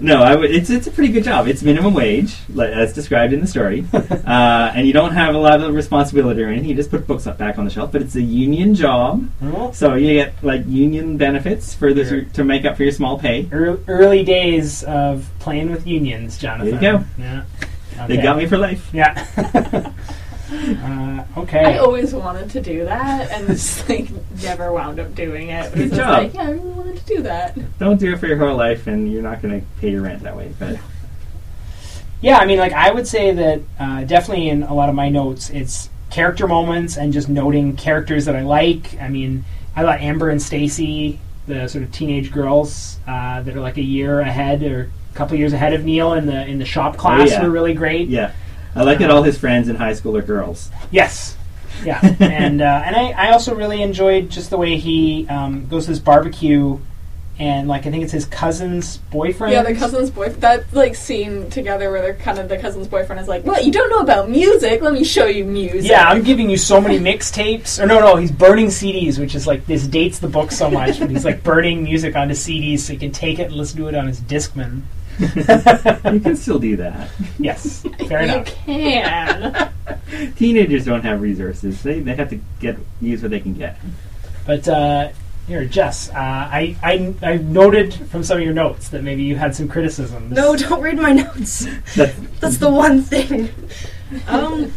[0.00, 0.50] No, I would.
[0.50, 1.46] It's it's a pretty good job.
[1.46, 5.38] It's minimum wage, like, as described in the story, uh, and you don't have a
[5.38, 6.68] lot of responsibility or anything.
[6.70, 7.92] You just put books up back on the shelf.
[7.92, 12.44] But it's a union job, Well, so you get like union benefits for this to
[12.44, 13.48] make up for your small pay.
[13.52, 16.78] ear- early days of playing with unions, Jonathan.
[16.78, 17.04] There you go.
[17.18, 18.06] Yeah.
[18.06, 18.88] They got me for life.
[18.94, 19.12] Yeah.
[20.52, 21.64] uh, okay.
[21.64, 24.08] I always wanted to do that, and just like
[24.42, 25.72] never wound up doing it.
[25.74, 26.24] Good job.
[26.24, 27.78] like, yeah, I really wanted to do that.
[27.78, 30.22] Don't do it for your whole life, and you're not going to pay your rent
[30.22, 30.52] that way.
[30.58, 30.78] But
[32.20, 35.08] Yeah, I mean, like I would say that uh, definitely in a lot of my
[35.08, 39.00] notes, it's character moments and just noting characters that I like.
[39.00, 43.60] I mean, I thought Amber and Stacy, the sort of teenage girls uh, that are
[43.60, 46.66] like a year ahead or a couple years ahead of Neil in the in the
[46.66, 47.42] shop class, yeah.
[47.42, 48.08] were really great.
[48.08, 48.32] yeah,
[48.74, 50.70] I like that all his friends in high school are girls.
[50.90, 51.36] Yes.
[51.84, 55.86] Yeah, and uh, and I, I also really enjoyed just the way he um, goes
[55.86, 56.78] to this barbecue,
[57.38, 59.54] and like I think it's his cousin's boyfriend.
[59.54, 60.42] Yeah, the cousin's boyfriend.
[60.42, 63.64] That like scene together where they're kind of the cousin's boyfriend is like, "What?
[63.64, 64.82] You don't know about music?
[64.82, 67.82] Let me show you music." Yeah, I'm giving you so many mixtapes.
[67.82, 70.98] Or no, no, he's burning CDs, which is like this dates the book so much.
[70.98, 73.88] But he's like burning music onto CDs so he can take it and listen to
[73.88, 74.82] it on his Discman.
[76.12, 77.10] you can still do that.
[77.38, 78.46] Yes, fair you enough.
[78.64, 79.72] can.
[80.36, 81.82] Teenagers don't have resources.
[81.82, 83.78] They, they have to get use what they can get.
[84.46, 85.10] But uh,
[85.46, 89.36] here, Jess, uh, I, I I noted from some of your notes that maybe you
[89.36, 90.34] had some criticisms.
[90.34, 91.66] No, don't read my notes.
[91.94, 93.50] That's, That's the one thing.
[94.26, 94.72] Um,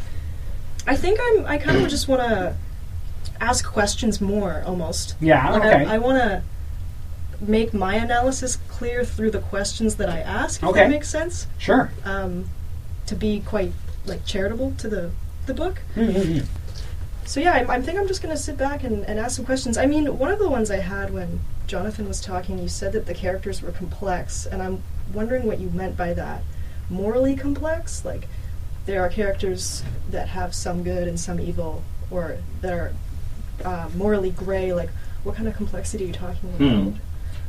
[0.86, 1.46] I think I'm.
[1.46, 2.56] I kind of just want to
[3.40, 5.16] ask questions more, almost.
[5.22, 5.50] Yeah.
[5.52, 5.86] Like okay.
[5.86, 6.44] I, I want to
[7.48, 10.62] make my analysis clear through the questions that I ask.
[10.62, 10.82] If Okay.
[10.82, 11.48] that makes sense.
[11.58, 11.92] sure.
[12.06, 12.50] Um,
[13.08, 13.74] to be quite
[14.06, 15.12] like charitable to the
[15.46, 15.82] the book.
[15.96, 16.46] Mm-hmm.
[17.26, 19.78] So yeah, I, I think I'm just gonna sit back and, and ask some questions.
[19.78, 23.06] I mean, one of the ones I had when Jonathan was talking, you said that
[23.06, 26.44] the characters were complex, and I'm wondering what you meant by that.
[26.90, 28.28] Morally complex, like
[28.86, 32.94] there are characters that have some good and some evil, or that are
[33.64, 34.74] uh, morally gray.
[34.74, 34.90] Like,
[35.24, 36.58] what kind of complexity are you talking about?
[36.58, 36.90] Hmm.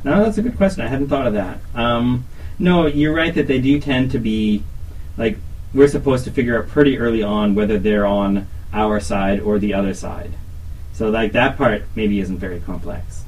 [0.05, 0.83] No, that's a good question.
[0.83, 1.57] I hadn't thought of that.
[1.73, 2.25] Um,
[2.59, 4.63] no, you're right that they do tend to be
[5.17, 5.39] like
[5.73, 9.73] we're supposed to figure out pretty early on whether they're on our side or the
[9.73, 10.31] other side.
[10.93, 13.23] So like that part maybe isn't very complex.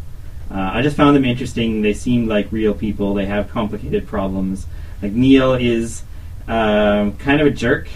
[0.51, 1.81] Uh, I just found them interesting.
[1.81, 3.15] They seem like real people.
[3.15, 4.67] They have complicated problems.
[5.01, 6.03] Like Neil is
[6.47, 7.87] um, kind of a jerk.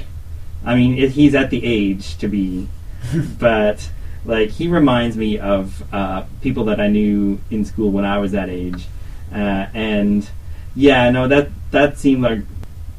[0.65, 2.67] I mean, it, he's at the age to be,
[3.39, 3.91] but
[4.25, 8.31] like he reminds me of uh, people that I knew in school when I was
[8.33, 8.87] that age,
[9.33, 10.29] uh, and
[10.75, 12.39] yeah, no, that that seemed like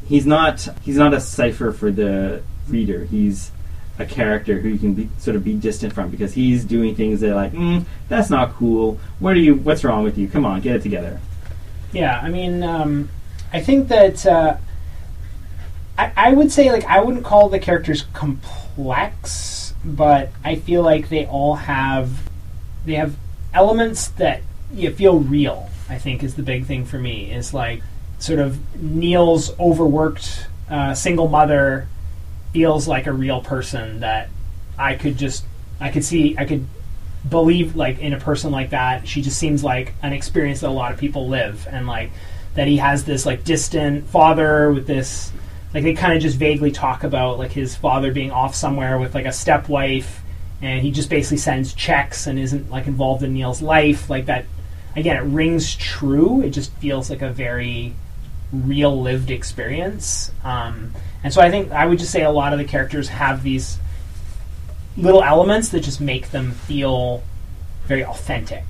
[0.07, 3.05] he's not he's not a cipher for the reader.
[3.05, 3.51] He's
[3.99, 7.21] a character who you can be, sort of be distant from because he's doing things
[7.21, 8.99] that are like, mm, that's not cool.
[9.19, 9.55] What are you?
[9.55, 10.29] What's wrong with you?
[10.29, 11.21] Come on, get it together.
[11.93, 13.11] Yeah, I mean, um,
[13.53, 14.57] I think that uh,
[15.99, 21.09] I, I would say like I wouldn't call the characters complex, but I feel like
[21.09, 22.31] they all have
[22.85, 23.17] they have
[23.55, 24.43] elements that
[24.73, 25.71] you feel real.
[25.89, 27.83] I think is the big thing for me is like
[28.19, 31.89] sort of Neil's overworked uh, single mother
[32.53, 34.29] feels like a real person that
[34.79, 35.45] I could just
[35.81, 36.67] I could see I could
[37.29, 40.71] believe like in a person like that she just seems like an experience that a
[40.71, 42.11] lot of people live and like
[42.55, 45.33] that he has this like distant father with this
[45.75, 49.15] like they kind of just vaguely talk about like his father being off somewhere with
[49.15, 50.21] like a stepwife
[50.61, 54.45] and he just basically sends checks and isn't like involved in Neil's life like that
[54.95, 57.95] again it rings true it just feels like a very
[58.53, 60.93] real lived experience um,
[61.25, 63.79] and so I think I would just say a lot of the characters have these
[64.97, 67.23] little elements that just make them feel
[67.87, 68.65] very authentic.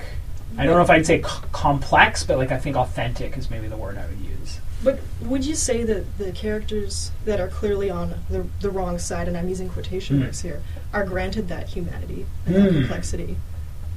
[0.56, 3.68] I don't know if I'd say c- complex, but like I think authentic is maybe
[3.68, 4.60] the word I would use.
[4.84, 9.28] But would you say that the characters that are clearly on the, the wrong side,
[9.28, 10.22] and I'm using quotation Hmm.
[10.24, 10.60] marks here,
[10.92, 12.78] are granted that humanity and that Hmm.
[12.80, 13.36] complexity?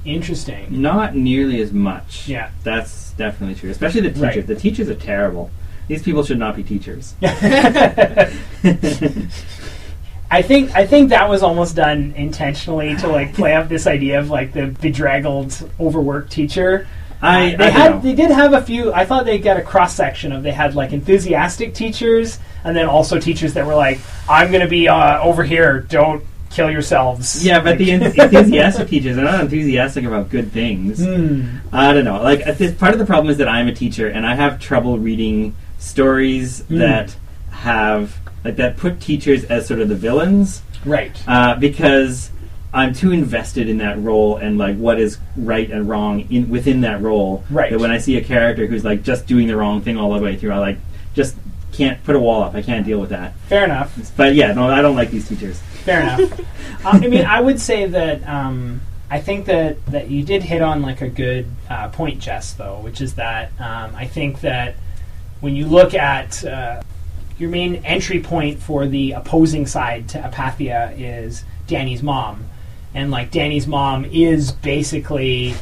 [0.04, 0.66] Interesting.
[0.80, 2.28] Not nearly as much.
[2.28, 2.50] Yeah.
[2.62, 3.70] that's definitely true.
[3.70, 4.22] Especially the teachers.
[4.36, 4.46] Right.
[4.46, 5.50] The teachers are terrible.
[5.88, 7.14] These people should not be teachers.
[10.28, 14.18] I think I think that was almost done intentionally to like play up this idea
[14.18, 16.86] of like the bedraggled, overworked teacher.
[17.22, 18.92] I, they I had they did have a few.
[18.92, 22.86] I thought they got a cross section of they had like enthusiastic teachers and then
[22.86, 23.98] also teachers that were like,
[24.28, 25.80] "I'm going to be uh, over here.
[25.80, 30.52] Don't kill yourselves." Yeah, but Like- the en- enthusiastic teachers are not enthusiastic about good
[30.52, 31.02] things.
[31.04, 31.56] Hmm.
[31.72, 32.22] I don't know.
[32.22, 32.44] Like,
[32.78, 36.62] part of the problem is that I'm a teacher and I have trouble reading stories
[36.62, 36.78] Mm.
[36.78, 37.16] that
[37.50, 41.16] have like that put teachers as sort of the villains Right.
[41.26, 42.30] uh, because
[42.76, 46.82] I'm too invested in that role and like what is right and wrong in within
[46.82, 47.42] that role.
[47.50, 47.70] Right.
[47.70, 50.20] That when I see a character who's like just doing the wrong thing all the
[50.20, 50.78] way through, I like
[51.14, 51.36] just
[51.72, 52.54] can't put a wall up.
[52.54, 53.34] I can't deal with that.
[53.48, 54.12] Fair enough.
[54.14, 55.58] But yeah, no, I don't like these teachers.
[55.84, 56.38] Fair enough.
[56.84, 60.60] uh, I mean, I would say that um, I think that that you did hit
[60.60, 64.76] on like a good uh, point, Jess, though, which is that um, I think that
[65.40, 66.82] when you look at uh,
[67.38, 72.44] your main entry point for the opposing side to Apathea is Danny's mom,
[72.96, 75.54] and like Danny's mom is basically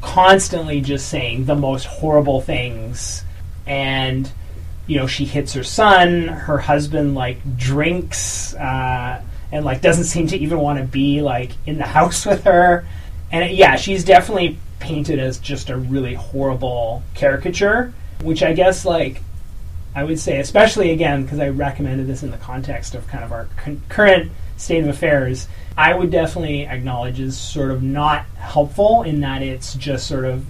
[0.00, 3.22] constantly just saying the most horrible things.
[3.66, 4.30] And
[4.86, 10.26] you know she hits her son her husband like drinks uh, and like doesn't seem
[10.28, 12.86] to even want to be like in the house with her.
[13.30, 19.20] And yeah she's definitely painted as just a really horrible caricature which i guess like
[19.94, 23.30] i would say especially again because i recommended this in the context of kind of
[23.30, 29.02] our con- current state of affairs i would definitely acknowledge is sort of not helpful
[29.02, 30.44] in that it's just sort of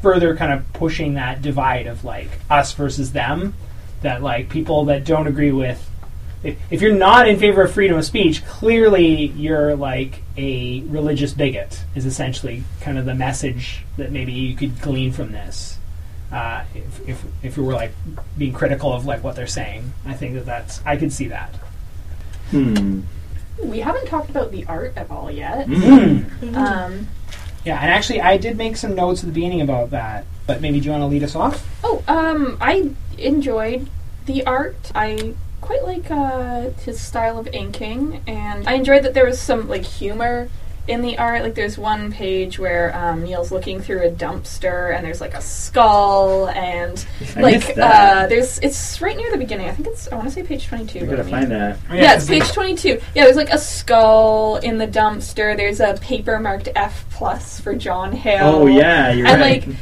[0.00, 3.54] further kind of pushing that divide of like us versus them
[4.00, 5.88] that like people that don't agree with
[6.44, 11.84] if, you're not in favor of freedom of speech clearly you're like a religious bigot
[11.94, 15.78] is essentially kind of the message that maybe you could glean from this
[16.32, 17.92] uh, if, if, if we were like
[18.36, 21.54] being critical of like what they're saying i think that that's i could see that
[22.52, 23.00] Hmm.
[23.62, 25.66] We haven't talked about the art at all yet.
[25.66, 26.56] Mm.
[26.56, 27.08] Um,
[27.64, 30.80] yeah and actually i did make some notes at the beginning about that but maybe
[30.80, 33.88] do you want to lead us off oh, um, I enjoyed
[34.26, 34.90] the art.
[34.94, 39.68] I quite like uh, his style of inking, and I enjoyed that there was some
[39.68, 40.48] like humor
[40.88, 41.42] in the art.
[41.42, 45.40] Like there's one page where um, Neil's looking through a dumpster, and there's like a
[45.40, 47.04] skull, and
[47.36, 49.68] I like uh, there's it's right near the beginning.
[49.68, 51.00] I think it's I want to say page twenty two.
[51.00, 51.78] I gotta find that.
[51.90, 53.00] Yeah, it's page 22.
[53.14, 55.56] Yeah, there's like a skull in the dumpster.
[55.56, 58.38] There's a paper marked F plus for John Hill.
[58.42, 59.66] Oh yeah, you're And right.
[59.66, 59.76] like,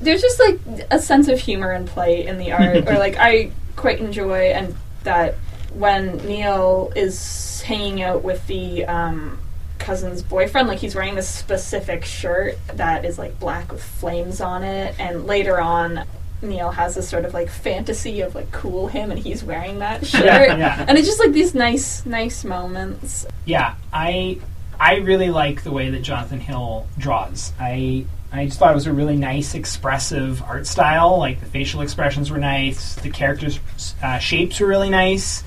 [0.00, 0.58] there's just like
[0.90, 4.74] a sense of humor and play in the art, or like I quite enjoy, and
[5.04, 5.34] that
[5.74, 9.38] when Neil is hanging out with the um,
[9.86, 14.62] cousin's boyfriend, like he's wearing this specific shirt that is like black with flames on
[14.62, 16.04] it, and later on.
[16.42, 20.06] Neil has this sort of like fantasy of like cool him and he's wearing that
[20.06, 20.58] shirt.
[20.58, 20.84] yeah.
[20.86, 23.26] And it's just like these nice, nice moments.
[23.46, 24.38] Yeah, I
[24.78, 27.54] I really like the way that Jonathan Hill draws.
[27.58, 31.18] I I just thought it was a really nice, expressive art style.
[31.18, 33.58] Like the facial expressions were nice, the characters'
[34.02, 35.42] uh, shapes were really nice.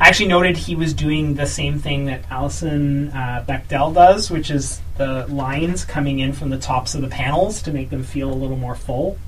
[0.00, 4.50] I actually noted he was doing the same thing that Alison uh, Bechdel does, which
[4.50, 8.32] is the lines coming in from the tops of the panels to make them feel
[8.32, 9.18] a little more full.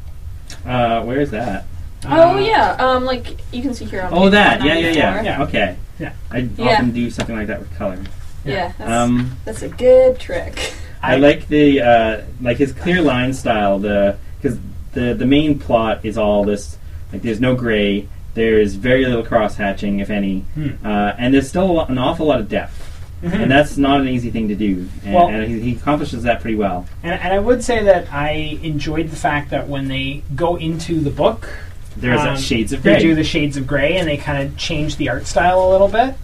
[0.65, 1.67] Uh, where is that?
[2.07, 4.65] oh Uh, yeah, um, like you can see here on Oh, page that.
[4.65, 5.23] Yeah, yeah, yeah.
[5.23, 5.43] Yeah.
[5.43, 5.77] Okay.
[5.99, 6.13] Yeah.
[6.31, 6.65] I Yeah.
[6.75, 7.99] often do something like that with color.
[8.45, 10.73] Yeah, that's, Um, that's a good trick.
[11.03, 13.79] I, like the uh, like his clear line style.
[13.79, 14.59] The because
[14.95, 16.77] the the main plot is all this
[17.13, 18.09] like there's no gray.
[18.35, 20.69] There's very little cross hatching, if any, Hmm.
[20.85, 22.89] uh, and there's still a lot, an awful lot of depth.
[23.23, 23.43] Mhm.
[23.43, 26.41] And that's not an easy thing to do, and, Well- and he, he accomplishes that
[26.41, 26.87] pretty well.
[27.05, 31.01] And, and I would say that I enjoyed the fact that when they go into
[31.01, 31.49] the book,
[31.95, 34.97] There's Um, shades of they do the shades of gray and they kind of change
[34.97, 36.15] the art style a little bit.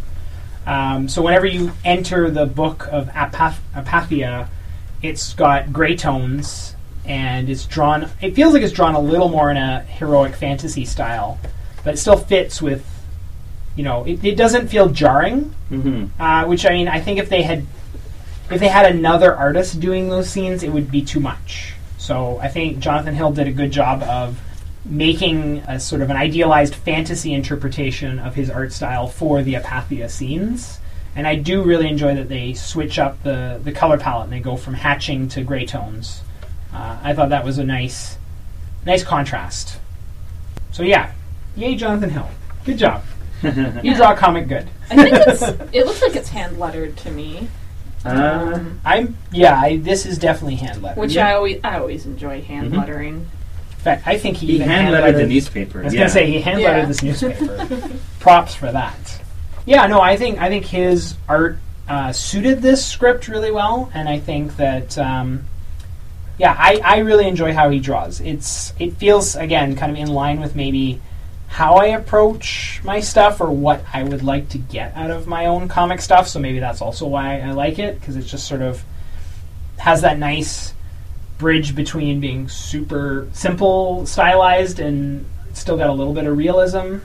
[0.67, 4.47] Um, so whenever you enter the book of Apath- Apathea,
[5.03, 8.09] it's got gray tones and it's drawn.
[8.23, 11.39] It feels like it's drawn a little more in a heroic fantasy style,
[11.85, 12.85] but it still fits with.
[13.77, 15.55] You know, it, it doesn't feel jarring.
[15.69, 17.65] hmm Uh, which I mean, I think if they had
[18.51, 21.75] if they had another artist doing those scenes, it would be too much.
[21.99, 24.41] So I think Jonathan Hill did a good job of
[24.85, 30.09] making a sort of an idealized fantasy interpretation of his art style for the Apathea
[30.11, 30.79] scenes.
[31.15, 34.41] And I do really enjoy that they switch up the, the color palette and they
[34.41, 36.23] go from hatching to gray tones.
[36.73, 38.17] Uh, I thought that was a nice
[38.87, 39.79] nice contrast.
[40.73, 41.13] So yeah,
[41.59, 42.29] yay Jonathan Hill.
[42.65, 43.03] Good job.
[43.43, 44.69] You draw a comic good.
[44.91, 45.43] I think it's.
[45.73, 47.49] it looks like it's hand lettered to me.
[48.05, 49.61] Uh, Um, I'm yeah.
[49.61, 50.99] I, this is definitely hand lettered.
[51.01, 51.29] which yeah.
[51.29, 52.79] I always I always enjoy hand Mhm.
[52.79, 53.15] lettering.
[53.15, 55.81] In fact, I think he, he hand lettered the newspaper.
[55.81, 56.01] I was yeah.
[56.01, 56.87] gonna say he hand lettered Yeah.
[56.87, 57.89] this newspaper.
[58.21, 59.21] Props for that.
[59.67, 64.09] Yeah, no, I think I think his art uh, suited this script really well, and
[64.09, 65.45] I think that um,
[66.39, 68.21] yeah, I, I really enjoy how he draws.
[68.21, 71.01] It's it feels again kind of in line with maybe
[71.49, 75.47] how I approach my stuff or what I would like to get out of my
[75.47, 76.29] own comic stuff.
[76.29, 78.85] So maybe that's also why I like it because it's just sort of
[79.79, 80.75] has that nice
[81.39, 85.25] bridge between being super simple, stylized, and
[85.55, 86.99] still got a little bit of realism.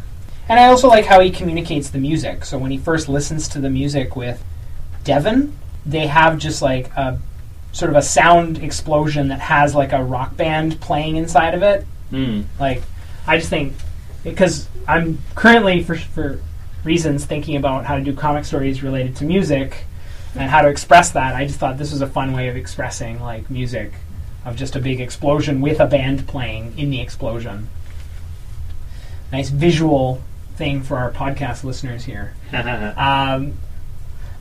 [0.49, 2.43] And I also like how he communicates the music.
[2.43, 4.43] So when he first listens to the music with
[5.03, 7.19] Devon, they have just like a
[7.71, 11.85] sort of a sound explosion that has like a rock band playing inside of it.
[12.11, 12.45] Mm.
[12.59, 12.83] Like,
[13.25, 13.73] I just think
[14.23, 16.41] because I'm currently for for
[16.83, 19.85] reasons thinking about how to do comic stories related to music
[20.35, 21.35] and how to express that.
[21.35, 23.93] I just thought this was a fun way of expressing like music
[24.45, 27.69] of just a big explosion with a band playing in the explosion.
[29.31, 30.21] Nice visual
[30.55, 32.33] thing for our podcast listeners here.
[32.53, 33.57] Um,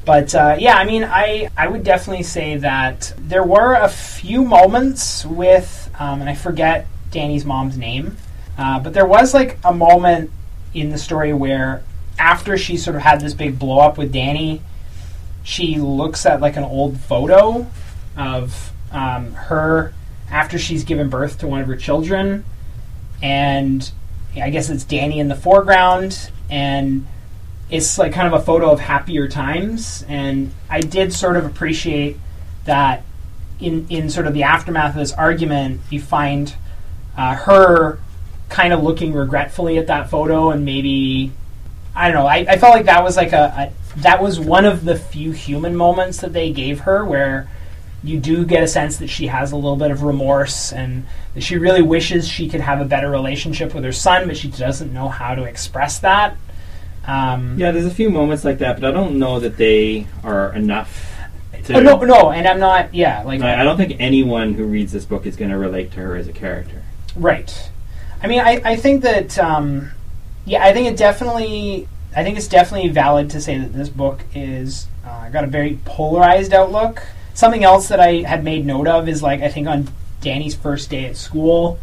[0.05, 4.45] but uh, yeah, I mean, I I would definitely say that there were a few
[4.45, 8.16] moments with, um, and I forget Danny's mom's name,
[8.62, 10.30] uh, but there was like a moment
[10.72, 11.82] in the story where
[12.16, 14.62] after she sort of had this big blow up with Danny,
[15.42, 17.66] she looks at like an old photo
[18.16, 19.92] of um, her
[20.30, 22.44] after she's given birth to one of her children,
[23.20, 23.90] and
[24.36, 27.04] I guess it's Danny in the foreground, and
[27.68, 30.04] it's like kind of a photo of happier times.
[30.06, 32.16] And I did sort of appreciate
[32.66, 33.02] that
[33.58, 36.54] in in sort of the aftermath of this argument, you find
[37.16, 37.98] uh, her
[38.53, 41.32] kind of looking regretfully at that photo, and maybe
[41.96, 42.26] I don't know.
[42.26, 45.32] I, I felt like that was like a, a that was one of the few
[45.32, 47.50] human moments that they gave her where
[48.05, 51.42] you do get a sense that she has a little bit of remorse and that
[51.42, 54.92] she really wishes she could have a better relationship with her son, but she doesn't
[54.92, 56.36] know how to express that.
[57.07, 60.53] Um, Yeah, there's a few moments like that, but I don't know that they are
[60.55, 61.11] enough.
[61.64, 62.92] To, oh, no, no, and I'm not.
[62.92, 65.92] Yeah, like I, I don't think anyone who reads this book is going to relate
[65.92, 66.82] to her as a character.
[67.14, 67.70] Right.
[68.23, 69.91] I mean, I, I think that, um,
[70.45, 74.23] yeah, I think it definitely, I think it's definitely valid to say that this book
[74.35, 77.03] is uh, got a very polarized outlook.
[77.35, 79.89] Something else that I had made note of is like I think on
[80.20, 81.81] Danny's first day at school,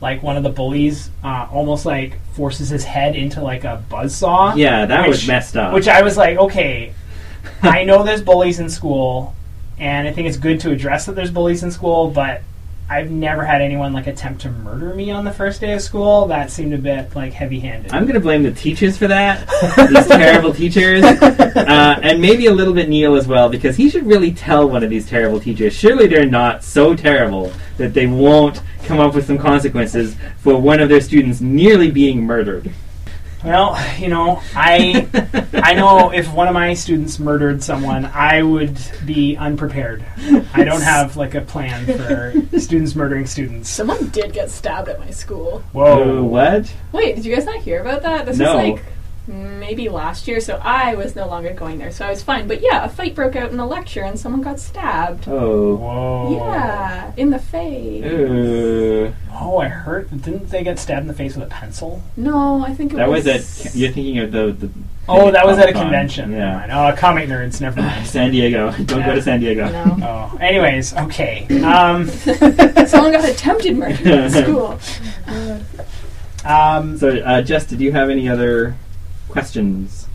[0.00, 4.56] like one of the bullies uh, almost like forces his head into like a buzzsaw.
[4.56, 5.72] Yeah, that was messed up.
[5.72, 6.94] Which I was like, okay,
[7.62, 9.34] I know there's bullies in school,
[9.78, 12.42] and I think it's good to address that there's bullies in school, but
[12.90, 16.26] I've never had anyone like attempt to murder me on the first day of school.
[16.26, 17.92] That seemed a bit like heavy-handed.
[17.92, 19.48] I'm going to blame the teachers for that.
[19.88, 21.04] these terrible teachers.
[21.04, 24.82] Uh, and maybe a little bit Neil as well, because he should really tell one
[24.82, 25.72] of these terrible teachers.
[25.72, 30.80] Surely they're not so terrible that they won't come up with some consequences for one
[30.80, 32.72] of their students nearly being murdered.
[33.44, 35.08] Well, you know, I
[35.54, 40.04] I know if one of my students murdered someone, I would be unprepared.
[40.54, 43.68] I don't have like a plan for students murdering students.
[43.70, 45.62] Someone did get stabbed at my school.
[45.74, 46.72] Oh, what?
[46.92, 48.26] Wait, did you guys not hear about that?
[48.26, 48.54] This No.
[48.56, 48.84] was like
[49.30, 52.46] maybe last year, so I was no longer going there, so I was fine.
[52.48, 55.28] But yeah, a fight broke out in a lecture and someone got stabbed.
[55.28, 55.76] Oh.
[55.76, 56.34] Whoa.
[56.36, 58.04] Yeah, in the face.
[58.04, 59.12] Uh,
[59.42, 60.10] Oh, I heard.
[60.10, 62.02] Didn't they get stabbed in the face with a pencil?
[62.14, 63.24] No, I think it that was.
[63.24, 63.74] That was at.
[63.74, 64.52] You're thinking of the.
[64.52, 64.70] the
[65.08, 65.82] Oh, that was at a Comic-Con.
[65.84, 66.32] convention.
[66.32, 66.38] Yeah.
[66.38, 66.72] Never mind.
[66.72, 67.58] Oh, comic nerds.
[67.60, 68.06] Never mind.
[68.06, 68.70] San Diego.
[68.84, 69.70] Don't go to San Diego.
[69.70, 69.96] No.
[70.34, 71.46] Oh, anyways, okay.
[71.62, 72.06] Um,
[72.86, 74.78] Someone got attempted murder at school.
[76.44, 78.76] um, So, uh, Jess, did you have any other
[79.30, 80.06] questions?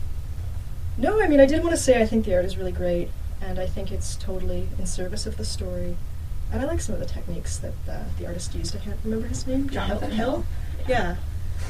[0.98, 3.10] No, I mean, I did want to say I think the art is really great,
[3.42, 5.98] and I think it's totally in service of the story.
[6.52, 8.76] And I like some of the techniques that uh, the artist used.
[8.76, 9.70] I can't remember his name.
[9.70, 10.46] Jonathan Hill.
[10.88, 11.16] Yeah,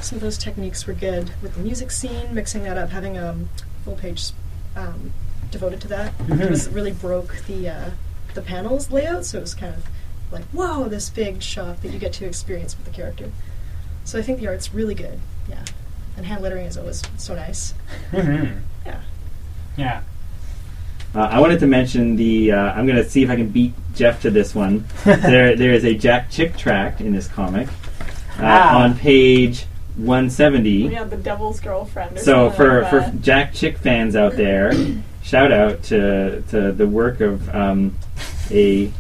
[0.01, 3.29] some of those techniques were good with the music scene, mixing that up, having a
[3.29, 3.49] um,
[3.83, 4.31] full page
[4.75, 5.13] um,
[5.51, 6.17] devoted to that.
[6.19, 6.41] Mhm.
[6.41, 7.89] It was really broke the uh,
[8.33, 9.85] the panels layout, so it was kind of
[10.31, 13.31] like whoa, this big shot that you get to experience with the character.
[14.03, 15.19] So I think the art's really good.
[15.49, 15.63] Yeah,
[16.18, 17.74] and hand lettering is always so nice.
[18.11, 18.59] mhm.
[18.86, 19.01] Yeah.
[19.78, 20.01] Yeah.
[21.16, 22.51] Uh, I wanted to mention the.
[22.51, 24.86] Uh, I'm going to see if I can beat Jeff to this one.
[25.05, 27.68] there, there is a Jack Chick tract in this comic
[28.38, 28.84] uh, Ah.
[28.84, 30.70] on page 170.
[30.70, 32.18] Yeah, the devil's girlfriend.
[32.18, 33.18] Or So for like for.
[33.22, 34.72] Jack Chick fans out there,
[35.24, 37.95] shout out to to the work of um,
[38.51, 38.91] a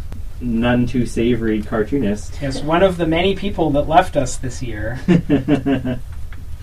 [0.41, 2.39] none too savory cartoonist.
[2.41, 4.99] Yes, one of the many people that left us this year.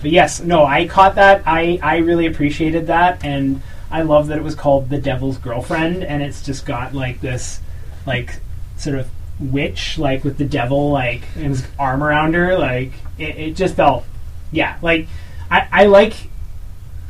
[0.02, 1.42] But yes, no, I caught that.
[1.46, 6.02] I, I really appreciated that, and I love that it was called The Devil's Girlfriend,
[6.02, 7.60] and it's just got like this,
[8.04, 8.40] like,
[8.76, 12.58] sort of witch, like with the devil, like, and his arm around her.
[12.58, 14.04] Like, it, it just felt,
[14.50, 15.06] yeah, like,
[15.50, 16.14] I, I like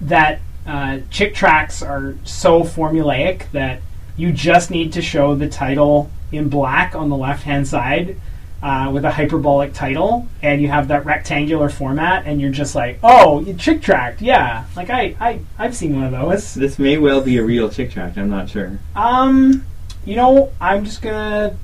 [0.03, 3.81] that uh, Chick tracts are so formulaic that
[4.17, 8.17] you just need to show the title in black on the left hand side
[8.63, 12.99] uh, with a hyperbolic title, and you have that rectangular format, and you're just like,
[13.03, 14.65] oh, you chick tracked, yeah.
[14.77, 16.55] Like I, I, I've seen one of those.
[16.55, 18.19] this may well be a real Chick tract.
[18.19, 18.79] I'm not sure.
[18.95, 19.65] Um,
[20.05, 21.57] you know, I'm just gonna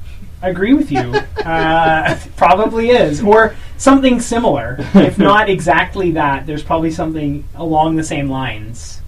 [0.42, 0.98] agree with you.
[1.44, 4.76] uh, probably is, or something similar.
[4.94, 9.00] If not exactly that, there's probably something along the same lines.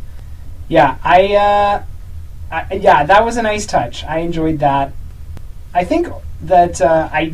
[0.69, 1.83] Yeah, I, uh,
[2.53, 4.05] I, yeah, that was a nice touch.
[4.05, 4.93] I enjoyed that.
[5.75, 6.09] I think
[6.43, 7.33] that uh, I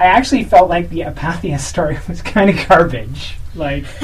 [0.00, 3.36] I actually felt like the Apathea story was kind of garbage.
[3.54, 3.84] Like,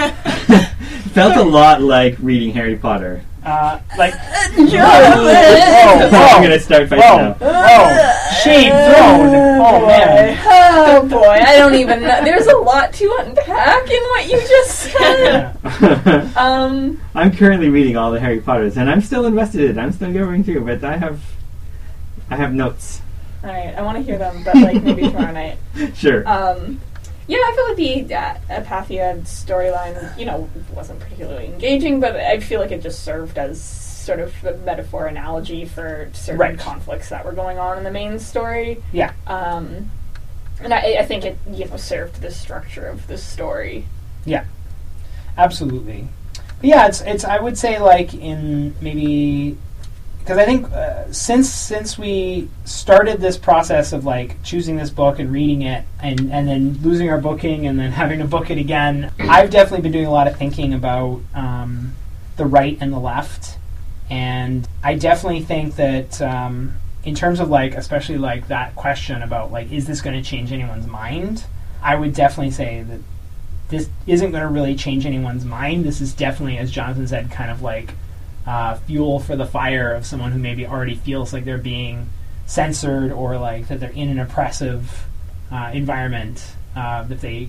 [1.16, 3.22] Felt a lot like reading Harry Potter.
[3.42, 9.28] uh, like I'm oh, gonna start fighting oh, oh, shade thrown.
[9.64, 10.38] Oh man.
[10.44, 12.22] Oh boy, I don't even know.
[12.24, 15.56] There's a lot to unpack in what you just said.
[15.64, 16.32] now.
[16.36, 19.62] Um, I'm currently reading all the Harry Potters, and I'm still invested.
[19.62, 19.80] In it.
[19.80, 21.22] I'm still going through, but I have,
[22.28, 23.00] I have notes.
[23.46, 25.56] All right, I want to hear them, but like maybe tomorrow night.
[25.94, 26.26] Sure.
[26.28, 26.80] Um,
[27.28, 32.40] yeah, I feel like the uh, Apathea storyline, you know, wasn't particularly engaging, but I
[32.40, 36.58] feel like it just served as sort of a metaphor analogy for certain Right.
[36.58, 38.82] conflicts that were going on in the main story.
[38.92, 39.12] Yeah.
[39.28, 39.90] Um,
[40.60, 43.86] and I, I think it, you know, served the structure of the story.
[44.24, 44.44] Yeah.
[45.38, 46.08] Absolutely.
[46.34, 47.24] But yeah, it's it's.
[47.24, 49.56] I would say like in maybe
[50.26, 55.20] because I think uh, since since we started this process of like choosing this book
[55.20, 58.58] and reading it and and then losing our booking and then having to book it
[58.58, 61.94] again, I've definitely been doing a lot of thinking about um,
[62.36, 63.56] the right and the left,
[64.10, 66.20] and I definitely think that.
[66.20, 66.74] Um,
[67.04, 70.50] in terms of like, especially like that question about like, is this going to change
[70.50, 71.44] anyone's mind?
[71.80, 72.98] I would definitely say that
[73.68, 75.84] this isn't going to really change anyone's mind.
[75.84, 77.94] This is definitely, as Jonathan said, kind of like
[78.46, 82.08] uh, fuel for the fire of someone who maybe already feels like they're being
[82.46, 85.06] censored or like that they're in an oppressive
[85.50, 86.44] uh, environment.
[86.76, 87.48] Uh, that they,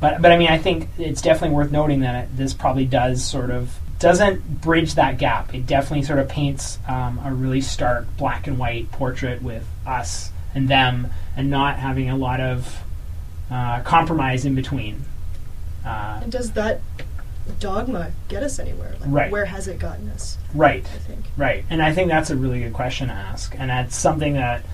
[0.00, 3.52] but but I mean, I think it's definitely worth noting that this probably does sort
[3.52, 5.54] of doesn't bridge that gap.
[5.54, 10.32] It definitely sort of paints um, a really stark black and white portrait with us
[10.52, 12.82] and them, and not having a lot of
[13.50, 15.04] uh, compromise in between.
[15.84, 16.80] Uh, And does that
[17.54, 18.92] dogma get us anywhere?
[19.00, 19.30] Like, Right.
[19.30, 20.38] Where has it gotten us?
[20.54, 21.24] right, I think.
[21.36, 24.64] right, and I think that's a really good question to ask, and that's something that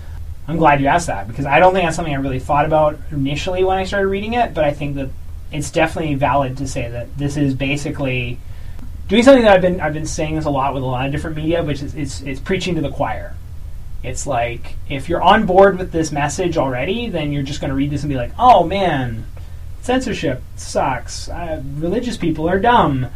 [0.48, 2.98] I'm glad you asked that because I don't think that's something I really thought about
[3.10, 5.10] initially when I started reading it, but I think that
[5.52, 8.38] it's definitely valid to say that this is basically
[9.08, 11.12] doing something that I've been I've been saying this a lot with a lot of
[11.12, 13.36] different media, which is it's it's preaching to the choir.
[14.02, 17.74] It's like if you're on board with this message already, then you're just going to
[17.76, 19.26] read this and be like, "Oh man,
[19.82, 21.28] censorship sucks.
[21.28, 23.08] Uh, religious people are dumb."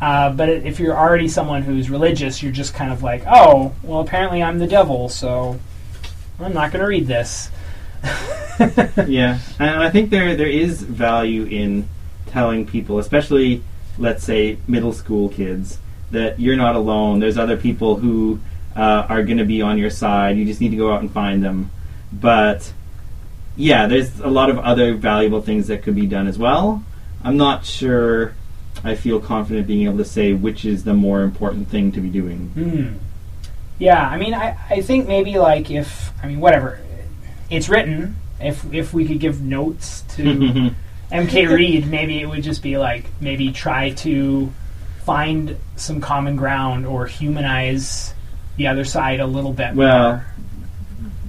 [0.00, 4.00] Uh, but if you're already someone who's religious, you're just kind of like, "Oh, well,
[4.00, 5.60] apparently I'm the devil, so
[6.40, 7.50] I'm not going to read this."
[9.06, 11.88] yeah, and I think there there is value in
[12.26, 13.62] telling people, especially
[13.98, 15.78] let's say middle school kids,
[16.10, 17.20] that you're not alone.
[17.20, 18.40] There's other people who
[18.74, 20.36] uh, are going to be on your side.
[20.36, 21.70] You just need to go out and find them.
[22.12, 22.72] But
[23.56, 26.84] yeah, there's a lot of other valuable things that could be done as well.
[27.22, 28.34] I'm not sure.
[28.84, 32.08] I feel confident being able to say which is the more important thing to be
[32.08, 32.48] doing.
[32.50, 32.96] Hmm.
[33.78, 36.80] Yeah, I mean, I, I think maybe like if I mean whatever,
[37.50, 38.16] it's written.
[38.40, 40.22] If if we could give notes to
[41.12, 44.52] MK Reed, maybe it would just be like maybe try to
[45.04, 48.14] find some common ground or humanize
[48.56, 49.74] the other side a little bit.
[49.74, 50.26] Well, more.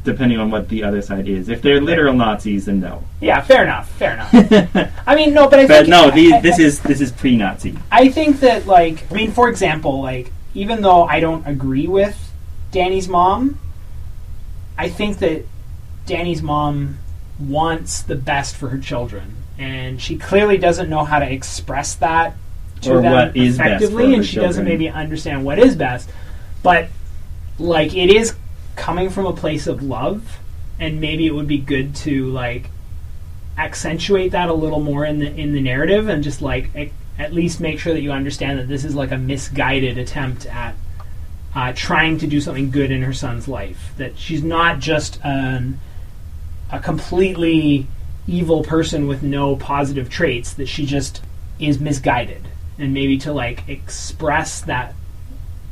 [0.04, 1.50] Depending on what the other side is.
[1.50, 3.04] If they're literal Nazis, then no.
[3.22, 4.92] yeah, fair enough, fair enough.
[5.08, 7.02] I mean, no, but I think but think no, I- these, I- this is this
[7.02, 7.78] is pre-Nazi.
[7.92, 12.32] I think that, like, I mean, for example, like, even though I don't agree with
[12.72, 13.60] Danny's mom,
[14.78, 15.46] I think that
[16.06, 16.98] Danny's mom
[17.40, 22.36] wants the best for her children, and she clearly doesn't know how to express that
[22.82, 26.10] to Or them what is best effectively, and she doesn't maybe understand what is best.
[26.62, 26.90] But
[27.58, 28.36] like, it is
[28.76, 30.40] coming from a place of love,
[30.80, 32.70] and maybe it would be good to like
[33.58, 37.60] accentuate that a little more in the in the narrative and just like at least
[37.60, 40.76] make sure that you understand that this is like a misguided attempt at
[41.56, 43.94] uh, trying to do something good in her son's life.
[43.98, 45.80] That she's not just an,
[46.72, 47.88] a completely
[48.26, 50.54] evil person with no positive traits.
[50.54, 51.22] That she just
[51.60, 52.48] is misguided,
[52.80, 54.96] and maybe to like express that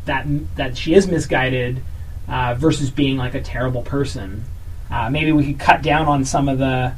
[0.05, 1.81] that that she is misguided
[2.27, 4.43] uh, versus being like a terrible person.
[4.89, 6.93] Uh, maybe we could cut down on some of the.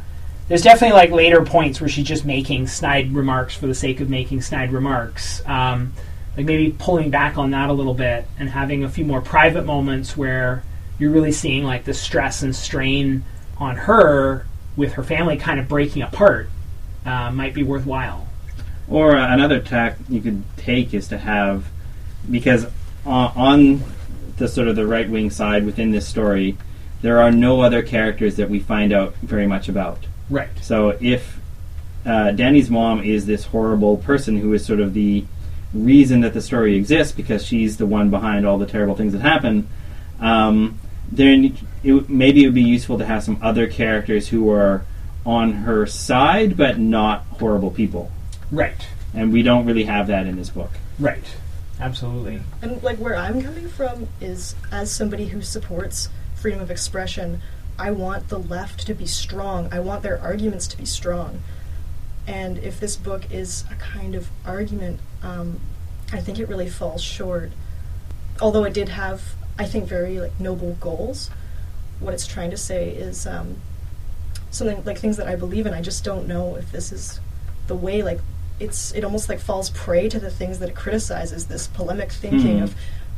[0.47, 4.09] There's definitely like later points where she's just making snide remarks for the sake of
[4.09, 5.41] making snide remarks.
[5.45, 5.93] Um,
[6.35, 9.65] like maybe pulling back on that a little bit and having a few more private
[9.65, 10.63] moments where
[10.97, 13.23] you're really seeing like the stress and strain
[13.57, 14.45] on her
[14.75, 16.49] with her family kind of breaking apart
[17.05, 18.27] uh, might be worthwhile.
[18.87, 21.65] Or uh, another tack you could take is to have,
[22.29, 22.65] because
[23.05, 23.83] uh, on
[24.37, 26.57] the sort of the right wing side within this story,
[27.01, 29.99] there are no other characters that we find out very much about.
[30.29, 30.49] Right.
[30.61, 31.39] So if
[32.05, 35.25] uh, Danny's mom is this horrible person who is sort of the
[35.73, 39.21] reason that the story exists because she's the one behind all the terrible things that
[39.21, 39.67] happen.
[40.19, 40.79] Um,
[41.11, 44.85] then it, maybe it would be useful to have some other characters who are
[45.25, 48.11] on her side but not horrible people,
[48.51, 48.87] Right.
[49.13, 50.71] and we don't really have that in this book.
[50.99, 51.23] Right.
[51.79, 52.41] Absolutely.
[52.61, 57.41] And like where I'm coming from is as somebody who supports freedom of expression,
[57.77, 59.71] I want the left to be strong.
[59.71, 61.41] I want their arguments to be strong.
[62.27, 65.59] And if this book is a kind of argument, um,
[66.11, 67.51] I think it really falls short.
[68.39, 69.21] Although it did have,
[69.57, 71.29] I think, very like noble goals.
[71.99, 73.57] What it's trying to say is um,
[74.51, 75.73] something like things that I believe in.
[75.73, 77.19] I just don't know if this is
[77.67, 78.03] the way.
[78.03, 78.19] Like
[78.59, 81.47] it's it almost like falls prey to the things that it criticizes.
[81.47, 82.63] This polemic thinking Hmm.
[82.63, 82.75] of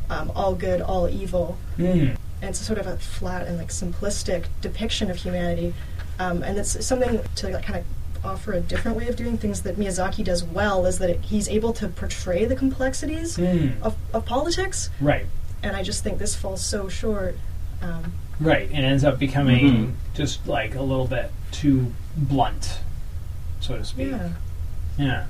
[0.09, 2.15] um, all good, all evil, Mm.
[2.41, 5.73] and it's sort of a flat and like simplistic depiction of humanity.
[6.19, 7.85] Um, and it's something to like, kind of
[8.25, 11.47] offer a different way of doing things that Miyazaki does well is that it, he's
[11.49, 13.81] able to portray the complexities Mm.
[13.81, 14.89] of, of politics.
[15.01, 15.25] Right.
[15.63, 17.37] And I just think this falls so short.
[17.81, 18.69] Um, Right.
[18.69, 19.91] It ends up becoming Mhm.
[20.15, 22.77] just like a little bit too blunt,
[23.59, 24.11] so to speak.
[24.11, 24.29] yeah.
[24.97, 25.25] Yeah.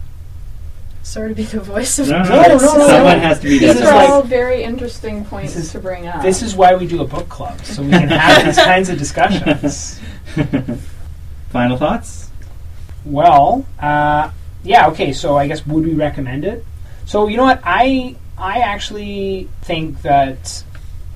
[1.03, 2.87] Sorry to be the voice of No, no, no, no, no.
[2.87, 6.23] Someone has to be These are all very interesting points is- to bring up.
[6.23, 8.97] This is why we do a book club, so we can have these kinds of
[8.97, 9.99] discussions.
[11.49, 12.29] Final thoughts?
[13.05, 14.31] Well, uh,
[14.63, 15.13] yeah, okay.
[15.13, 16.65] So I guess would we recommend it?
[17.05, 20.63] So you know what, I I actually think that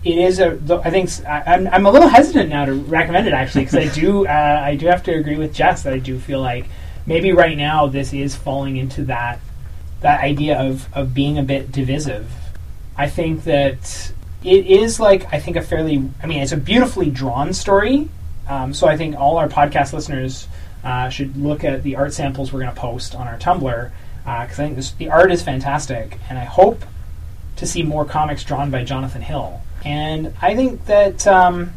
[0.03, 0.55] it is a.
[0.55, 3.65] th- I think s- I, am I'm a little hesitant now to recommend it actually
[3.65, 6.39] because I do uh, I do have to agree with Jess that I do feel
[6.41, 6.65] like
[7.05, 9.39] maybe right now this is falling into that
[10.01, 12.31] that idea of of being a bit divisive.
[12.97, 14.11] I think that
[14.43, 18.09] it is like I think a fairly I mean it's a beautifully drawn story.
[18.47, 20.47] Um, so I think all our podcast listeners
[20.83, 23.91] uh, should look at the art samples we're going to post on our Tumblr
[24.23, 26.83] because I think this, the art is fantastic, and I hope
[27.57, 29.61] to see more comics drawn by Jonathan Hill.
[29.83, 31.73] And I think that um,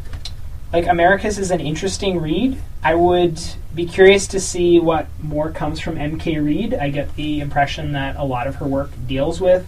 [0.72, 2.58] like Americus is an interesting read.
[2.82, 3.40] I would
[3.74, 6.74] be curious to see what more comes from MK Reed.
[6.74, 9.66] I get the impression that a lot of her work deals with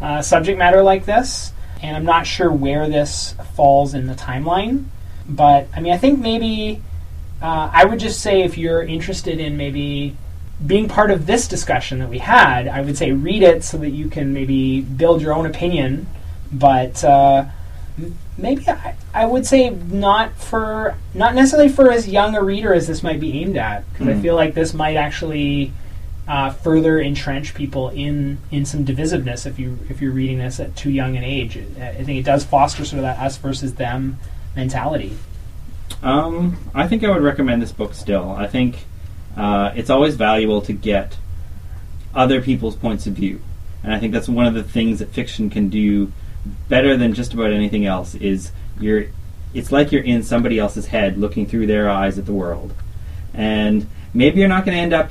[0.00, 1.52] uh, subject matter like this,
[1.82, 4.86] and I'm not sure where this falls in the timeline.
[5.28, 6.82] But I mean, I think maybe
[7.40, 10.16] uh, I would just say if you're interested in maybe
[10.66, 13.90] being part of this discussion that we had, I would say read it so that
[13.90, 16.06] you can maybe build your own opinion.
[16.52, 17.46] But uh,
[18.40, 22.86] maybe I, I would say not for not necessarily for as young a reader as
[22.86, 24.22] this might be aimed at, because I Mm.
[24.22, 25.72] feel like this might actually
[26.28, 30.74] uh, further entrench people in in some divisiveness if you if you're reading this at
[30.76, 31.58] too young an age.
[31.80, 34.18] I I think it does foster sort of that us versus them
[34.56, 35.16] mentality.
[36.02, 38.30] Um, I think I would recommend this book still.
[38.30, 38.86] I think
[39.36, 41.16] uh, it's always valuable to get
[42.14, 43.40] other people's points of view,
[43.82, 46.12] and I think that's one of the things that fiction can do
[46.68, 48.14] better than just about anything else.
[48.14, 49.06] Is you're,
[49.54, 52.74] it's like you're in somebody else's head, looking through their eyes at the world,
[53.34, 55.10] and maybe you're not going to end up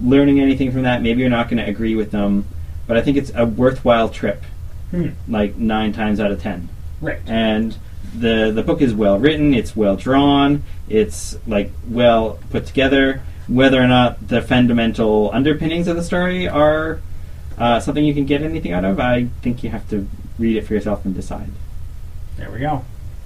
[0.00, 1.02] learning anything from that.
[1.02, 2.46] Maybe you're not going to agree with them,
[2.86, 4.42] but I think it's a worthwhile trip.
[4.90, 5.10] Hmm.
[5.28, 6.68] Like nine times out of ten
[7.00, 7.20] Right.
[7.26, 7.76] and
[8.12, 13.22] the the book is well written, it's well drawn, it's like well put together.
[13.46, 17.00] Whether or not the fundamental underpinnings of the story are
[17.58, 20.08] uh, something you can get anything out of, I think you have to
[20.40, 21.50] read it for yourself and decide.
[22.36, 22.84] There we go.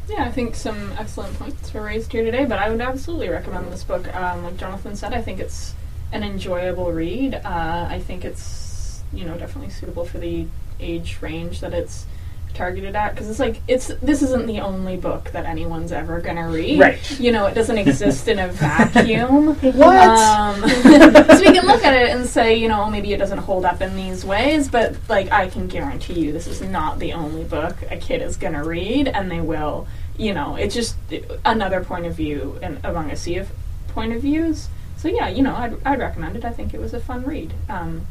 [0.08, 3.72] Yeah, I think some excellent points were raised here today, but I would absolutely recommend
[3.72, 4.12] this book.
[4.14, 5.74] Um, like Jonathan said, I think it's
[6.12, 7.34] an enjoyable read.
[7.34, 10.46] Uh, I think it's you know definitely suitable for the
[10.80, 12.06] age range that it's
[12.54, 16.48] targeted at because it's like it's this isn't the only book that anyone's ever gonna
[16.48, 16.80] read.
[16.80, 17.20] Right.
[17.20, 19.54] You know, it doesn't exist in a vacuum.
[19.74, 20.08] What?
[20.08, 23.64] Um, so we can look at it and say, you know, maybe it doesn't hold
[23.64, 27.44] up in these ways, but like I can guarantee you, this is not the only
[27.44, 29.86] book a kid is going to read, and they will.
[30.16, 30.96] You know, it's just
[31.44, 33.50] another point of view and among a sea of
[33.88, 34.68] point of views.
[34.96, 36.44] So yeah, you know, I'd, I'd recommend it.
[36.44, 37.52] I think it was a fun read.
[37.68, 38.06] Um,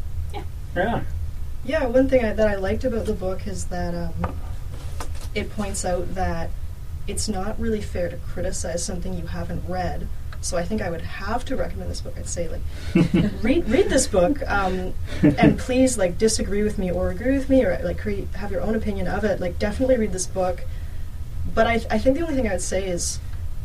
[0.75, 1.05] Right on.
[1.65, 4.35] Yeah, one thing I, that I liked about the book is that um,
[5.33, 6.49] it points out that
[7.07, 10.07] it's not really fair to criticize something you haven't read.
[10.41, 12.15] So I think I would have to recommend this book.
[12.17, 12.61] I'd say like
[13.43, 17.63] read read this book, um, and please like disagree with me or agree with me
[17.63, 19.39] or like create, have your own opinion of it.
[19.39, 20.65] Like definitely read this book.
[21.55, 23.19] But I, I think the only thing I would say is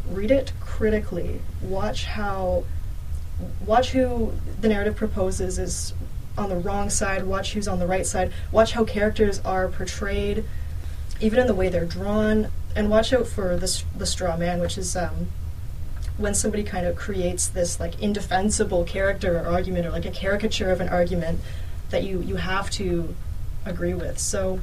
[0.09, 1.40] read it critically.
[1.62, 2.64] Watch how
[3.66, 5.94] watch who the narrative proposes is
[6.39, 10.45] on the wrong side, watch who's on the right side, watch how characters are portrayed,
[11.20, 14.78] even in the way they're drawn, and watch out for the, the straw man, which
[14.78, 15.28] is um,
[16.16, 20.70] when somebody kind of creates this like indefensible character or argument or like a caricature
[20.70, 21.41] of an argument.
[21.91, 23.14] that you you have to
[23.64, 24.18] agree with.
[24.18, 24.61] So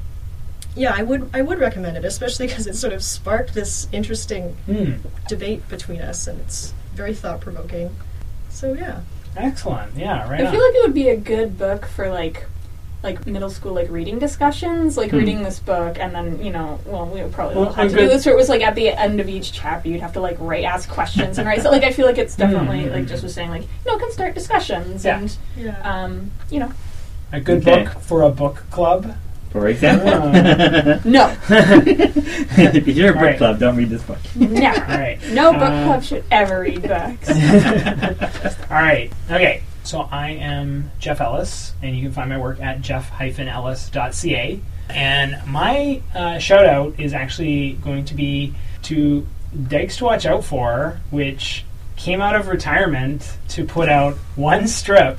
[0.75, 4.55] yeah, I would I would recommend it, especially because it sort of sparked this interesting
[4.67, 4.93] Hmm.
[5.27, 7.95] debate between us, and it's very thought provoking.
[8.49, 9.01] So yeah,
[9.35, 9.95] Excellent.
[9.95, 10.51] Yeah, right I on.
[10.51, 12.45] feel like it would be a good book for like
[13.03, 15.17] like middle school like reading discussions, like Hmm.
[15.17, 18.07] reading this book and then, you know, well we would probably Well, have to do
[18.07, 20.37] this where it was like at the end of each chapter you'd have to like
[20.39, 22.93] write ask questions and write so like I feel like it's definitely Mm.
[22.93, 25.19] like just was saying like, you know, can start discussions Yeah.
[25.19, 25.75] and yeah.
[26.03, 26.71] um, you know.
[27.31, 27.83] a good Okay.
[27.83, 29.15] book for a book club.
[29.55, 30.09] For example.
[31.09, 31.33] No.
[31.49, 33.37] if you're a book Alright.
[33.37, 34.17] club, don't read this book.
[34.35, 34.83] Never.
[34.91, 35.17] All right.
[35.31, 37.29] No book Uh, club should ever read books.
[38.69, 39.09] All right.
[39.31, 39.63] Okay.
[39.83, 44.59] So I am Jeff Ellis, and you can find my work at jeff-ellis.ca.
[44.89, 48.53] And my uh, shout out is actually going to be
[48.83, 49.25] to
[49.69, 51.63] Dykes to Watch Out For, which
[51.95, 55.17] came out of retirement to put out one strip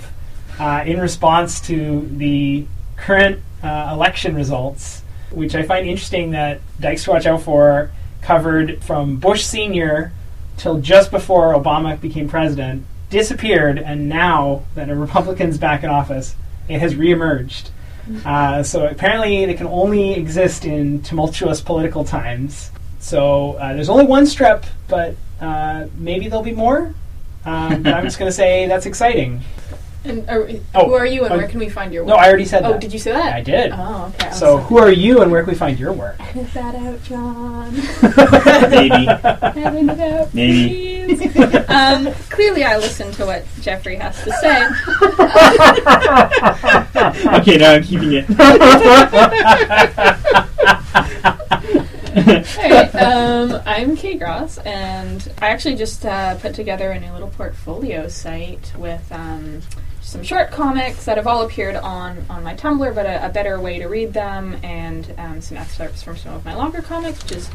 [0.58, 2.66] uh, in response to the
[2.96, 7.90] current uh, election results, which I find interesting that Dykes to Watch Out For
[8.22, 10.12] covered from Bush Sr.
[10.56, 16.34] till just before Obama became president, disappeared, and now that a Republican's back in office,
[16.68, 17.70] it has reemerged.
[18.24, 22.70] Uh, so apparently, they can only exist in tumultuous political times.
[23.00, 26.94] So uh, there's only one strip, but uh, maybe there'll be more.
[27.44, 29.42] Um, but I'm just going to say that's exciting.
[30.06, 32.10] And are, Oh, who are you and oh, where can we find your work?
[32.10, 32.68] No, I already said that.
[32.68, 32.80] Oh, that.
[32.80, 33.34] did you say that?
[33.34, 33.72] I did.
[33.74, 34.26] Oh, okay.
[34.26, 36.16] I was So like, who are you, and where can we find your work?
[36.20, 37.74] Edit that out, John.
[38.70, 39.08] Maybe.
[39.08, 41.56] Edit it out, Maybe.
[41.68, 44.66] um, clearly, I listen to what Jeffrey has to say.
[47.40, 48.26] okay, now I'm keeping it.
[52.16, 57.28] Alright, um, I'm Kay Gross, and I actually just uh, put together a new little
[57.28, 59.60] portfolio site with um,
[60.06, 63.60] some short comics that have all appeared on, on my Tumblr, but a, a better
[63.60, 67.32] way to read them, and um, some excerpts from some of my longer comics, which
[67.32, 67.50] is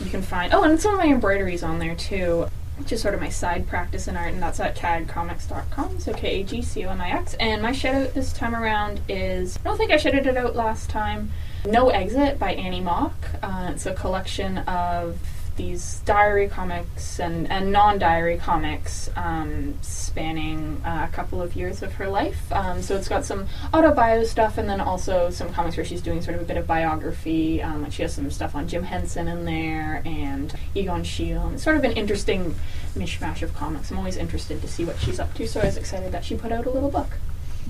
[0.00, 0.52] you can find.
[0.52, 3.66] Oh, and some of my embroideries on there too, which is sort of my side
[3.66, 5.98] practice in art, and that's at kagcomix.com.
[5.98, 7.32] So K A G C O M I X.
[7.40, 10.54] And my shout out this time around is I don't think I shouted it out
[10.54, 11.32] last time.
[11.64, 13.14] No Exit by Annie Mok.
[13.42, 15.18] Uh, it's a collection of
[15.56, 21.82] these diary comics and, and non diary comics um, spanning uh, a couple of years
[21.82, 22.52] of her life.
[22.52, 26.22] Um, so it's got some autobio stuff and then also some comics where she's doing
[26.22, 27.62] sort of a bit of biography.
[27.62, 31.44] Um, like she has some stuff on Jim Henson in there and Egon Schiele.
[31.44, 32.54] And it's sort of an interesting
[32.94, 33.90] mishmash of comics.
[33.90, 36.36] I'm always interested to see what she's up to, so I was excited that she
[36.36, 37.18] put out a little book.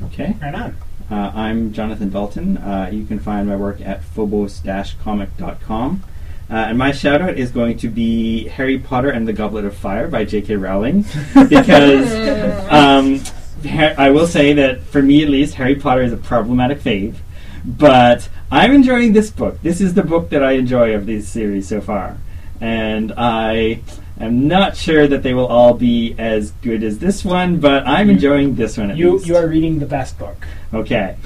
[0.05, 0.37] Okay.
[0.43, 0.77] Right on.
[1.11, 2.59] Uh, I'm Jonathan Dalton.
[2.59, 6.05] Uh, you can find my work at phobos-comic.com.
[6.49, 9.77] Uh, and my shout out is going to be Harry Potter and the Goblet of
[9.77, 10.57] Fire by J.K.
[10.57, 11.03] Rowling.
[11.49, 12.13] because
[12.71, 13.19] um,
[13.69, 17.17] ha- I will say that for me at least, Harry Potter is a problematic fave.
[17.65, 19.61] But I'm enjoying this book.
[19.63, 22.17] This is the book that I enjoy of this series so far.
[22.61, 23.81] And I
[24.21, 28.09] am not sure that they will all be as good as this one, but I'm
[28.09, 29.27] enjoying this one at You least.
[29.27, 30.47] you are reading the best book.
[30.73, 31.17] Okay.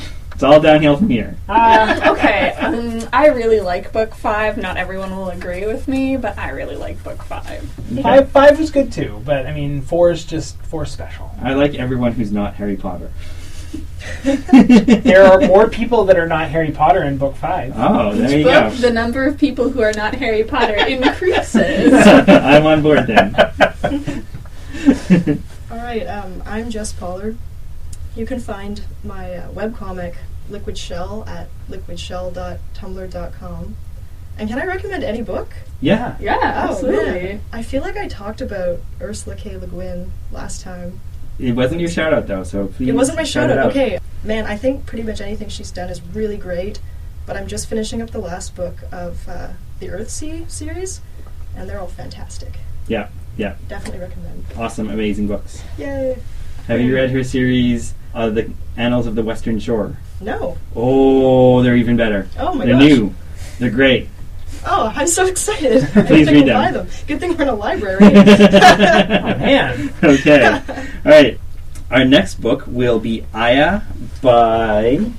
[0.40, 1.36] It's all downhill from here.
[1.50, 4.56] Uh, okay, um, I really like book five.
[4.56, 7.62] Not everyone will agree with me, but I really like book five.
[8.02, 11.30] five five was good too, but I mean four is just four special.
[11.42, 13.12] I like everyone who's not Harry Potter.
[14.22, 17.74] There are more people that are not Harry Potter in book five.
[17.76, 18.76] Oh, there you book, go.
[18.76, 21.92] the number of people who are not Harry Potter increases.
[22.26, 23.34] I'm on board then.
[25.70, 27.36] All right, um, I'm Jess Pollard.
[28.16, 30.14] You can find my uh, webcomic
[30.50, 33.76] Liquid Shell at liquidshell.tumblr.com.
[34.38, 35.52] And can I recommend any book?
[35.80, 36.16] Yeah.
[36.20, 37.22] yeah, Oh, absolutely.
[37.22, 37.40] man.
[37.52, 39.56] I feel like I talked about Ursula K.
[39.56, 41.00] Le Guin last time.
[41.38, 42.88] It wasn't your shout out though, so please.
[42.88, 43.66] It wasn't my shout shout out.
[43.66, 43.70] out.
[43.70, 46.80] Okay, man, I think pretty much anything she's done is really great,
[47.26, 49.48] but I'm just finishing up the last book of uh,
[49.78, 51.00] the Earthsea series,
[51.56, 52.52] and they're all fantastic.
[52.88, 53.56] Yeah, yeah.
[53.68, 54.44] Definitely recommend.
[54.58, 55.62] Awesome, amazing books.
[55.78, 56.18] Yay!
[56.66, 59.96] Have you read her series, uh, The Annals of the Western Shore?
[60.20, 60.56] No.
[60.76, 62.28] Oh, they're even better.
[62.38, 62.82] Oh my they're gosh.
[62.84, 63.14] new.
[63.58, 64.08] They're great.
[64.66, 65.84] Oh, I'm so excited.
[65.94, 66.54] I Please read I'll them.
[66.56, 66.88] buy them.
[67.06, 67.98] Good thing we're in a library.
[68.02, 70.44] Oh man, okay.
[70.44, 71.40] All right.
[71.90, 73.80] Our next book will be Aya
[74.22, 75.10] by.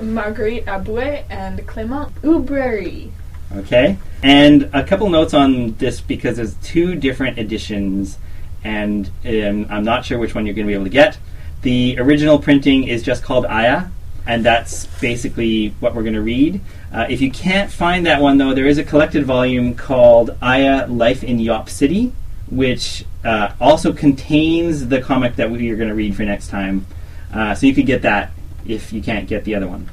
[0.00, 3.10] Marguerite Abouet and Clément Oubrerie.
[3.56, 3.98] Okay.
[4.22, 8.18] And a couple notes on this because there's two different editions,
[8.62, 11.18] and um, I'm not sure which one you're going to be able to get.
[11.62, 13.86] The original printing is just called Aya,
[14.26, 16.60] and that's basically what we're going to read.
[16.92, 20.86] Uh, if you can't find that one, though, there is a collected volume called Aya
[20.88, 22.12] Life in Yop City,
[22.50, 26.86] which uh, also contains the comic that we are going to read for next time.
[27.32, 28.32] Uh, so you could get that
[28.66, 29.88] if you can't get the other one.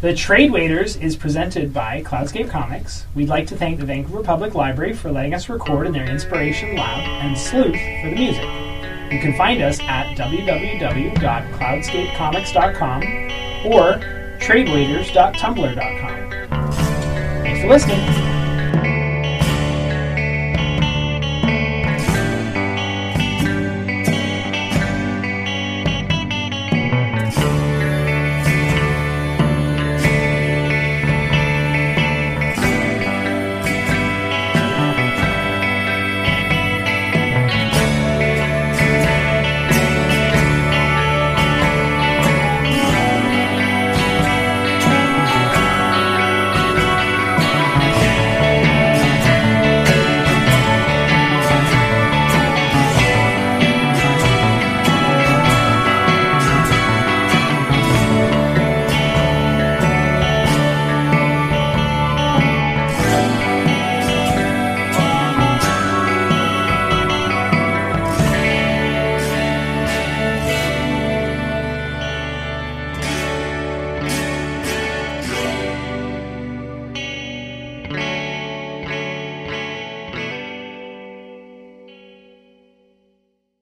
[0.00, 3.04] The Trade Waiters is presented by Cloudscape Comics.
[3.16, 6.76] We'd like to thank the Vancouver Public Library for letting us record in their inspiration
[6.76, 8.67] Lab, and sleuth for the music.
[9.10, 13.02] You can find us at www.cloudscapecomics.com
[13.72, 13.98] or
[14.38, 16.30] tradewaiters.tumblr.com.
[17.42, 18.27] Thanks for listening.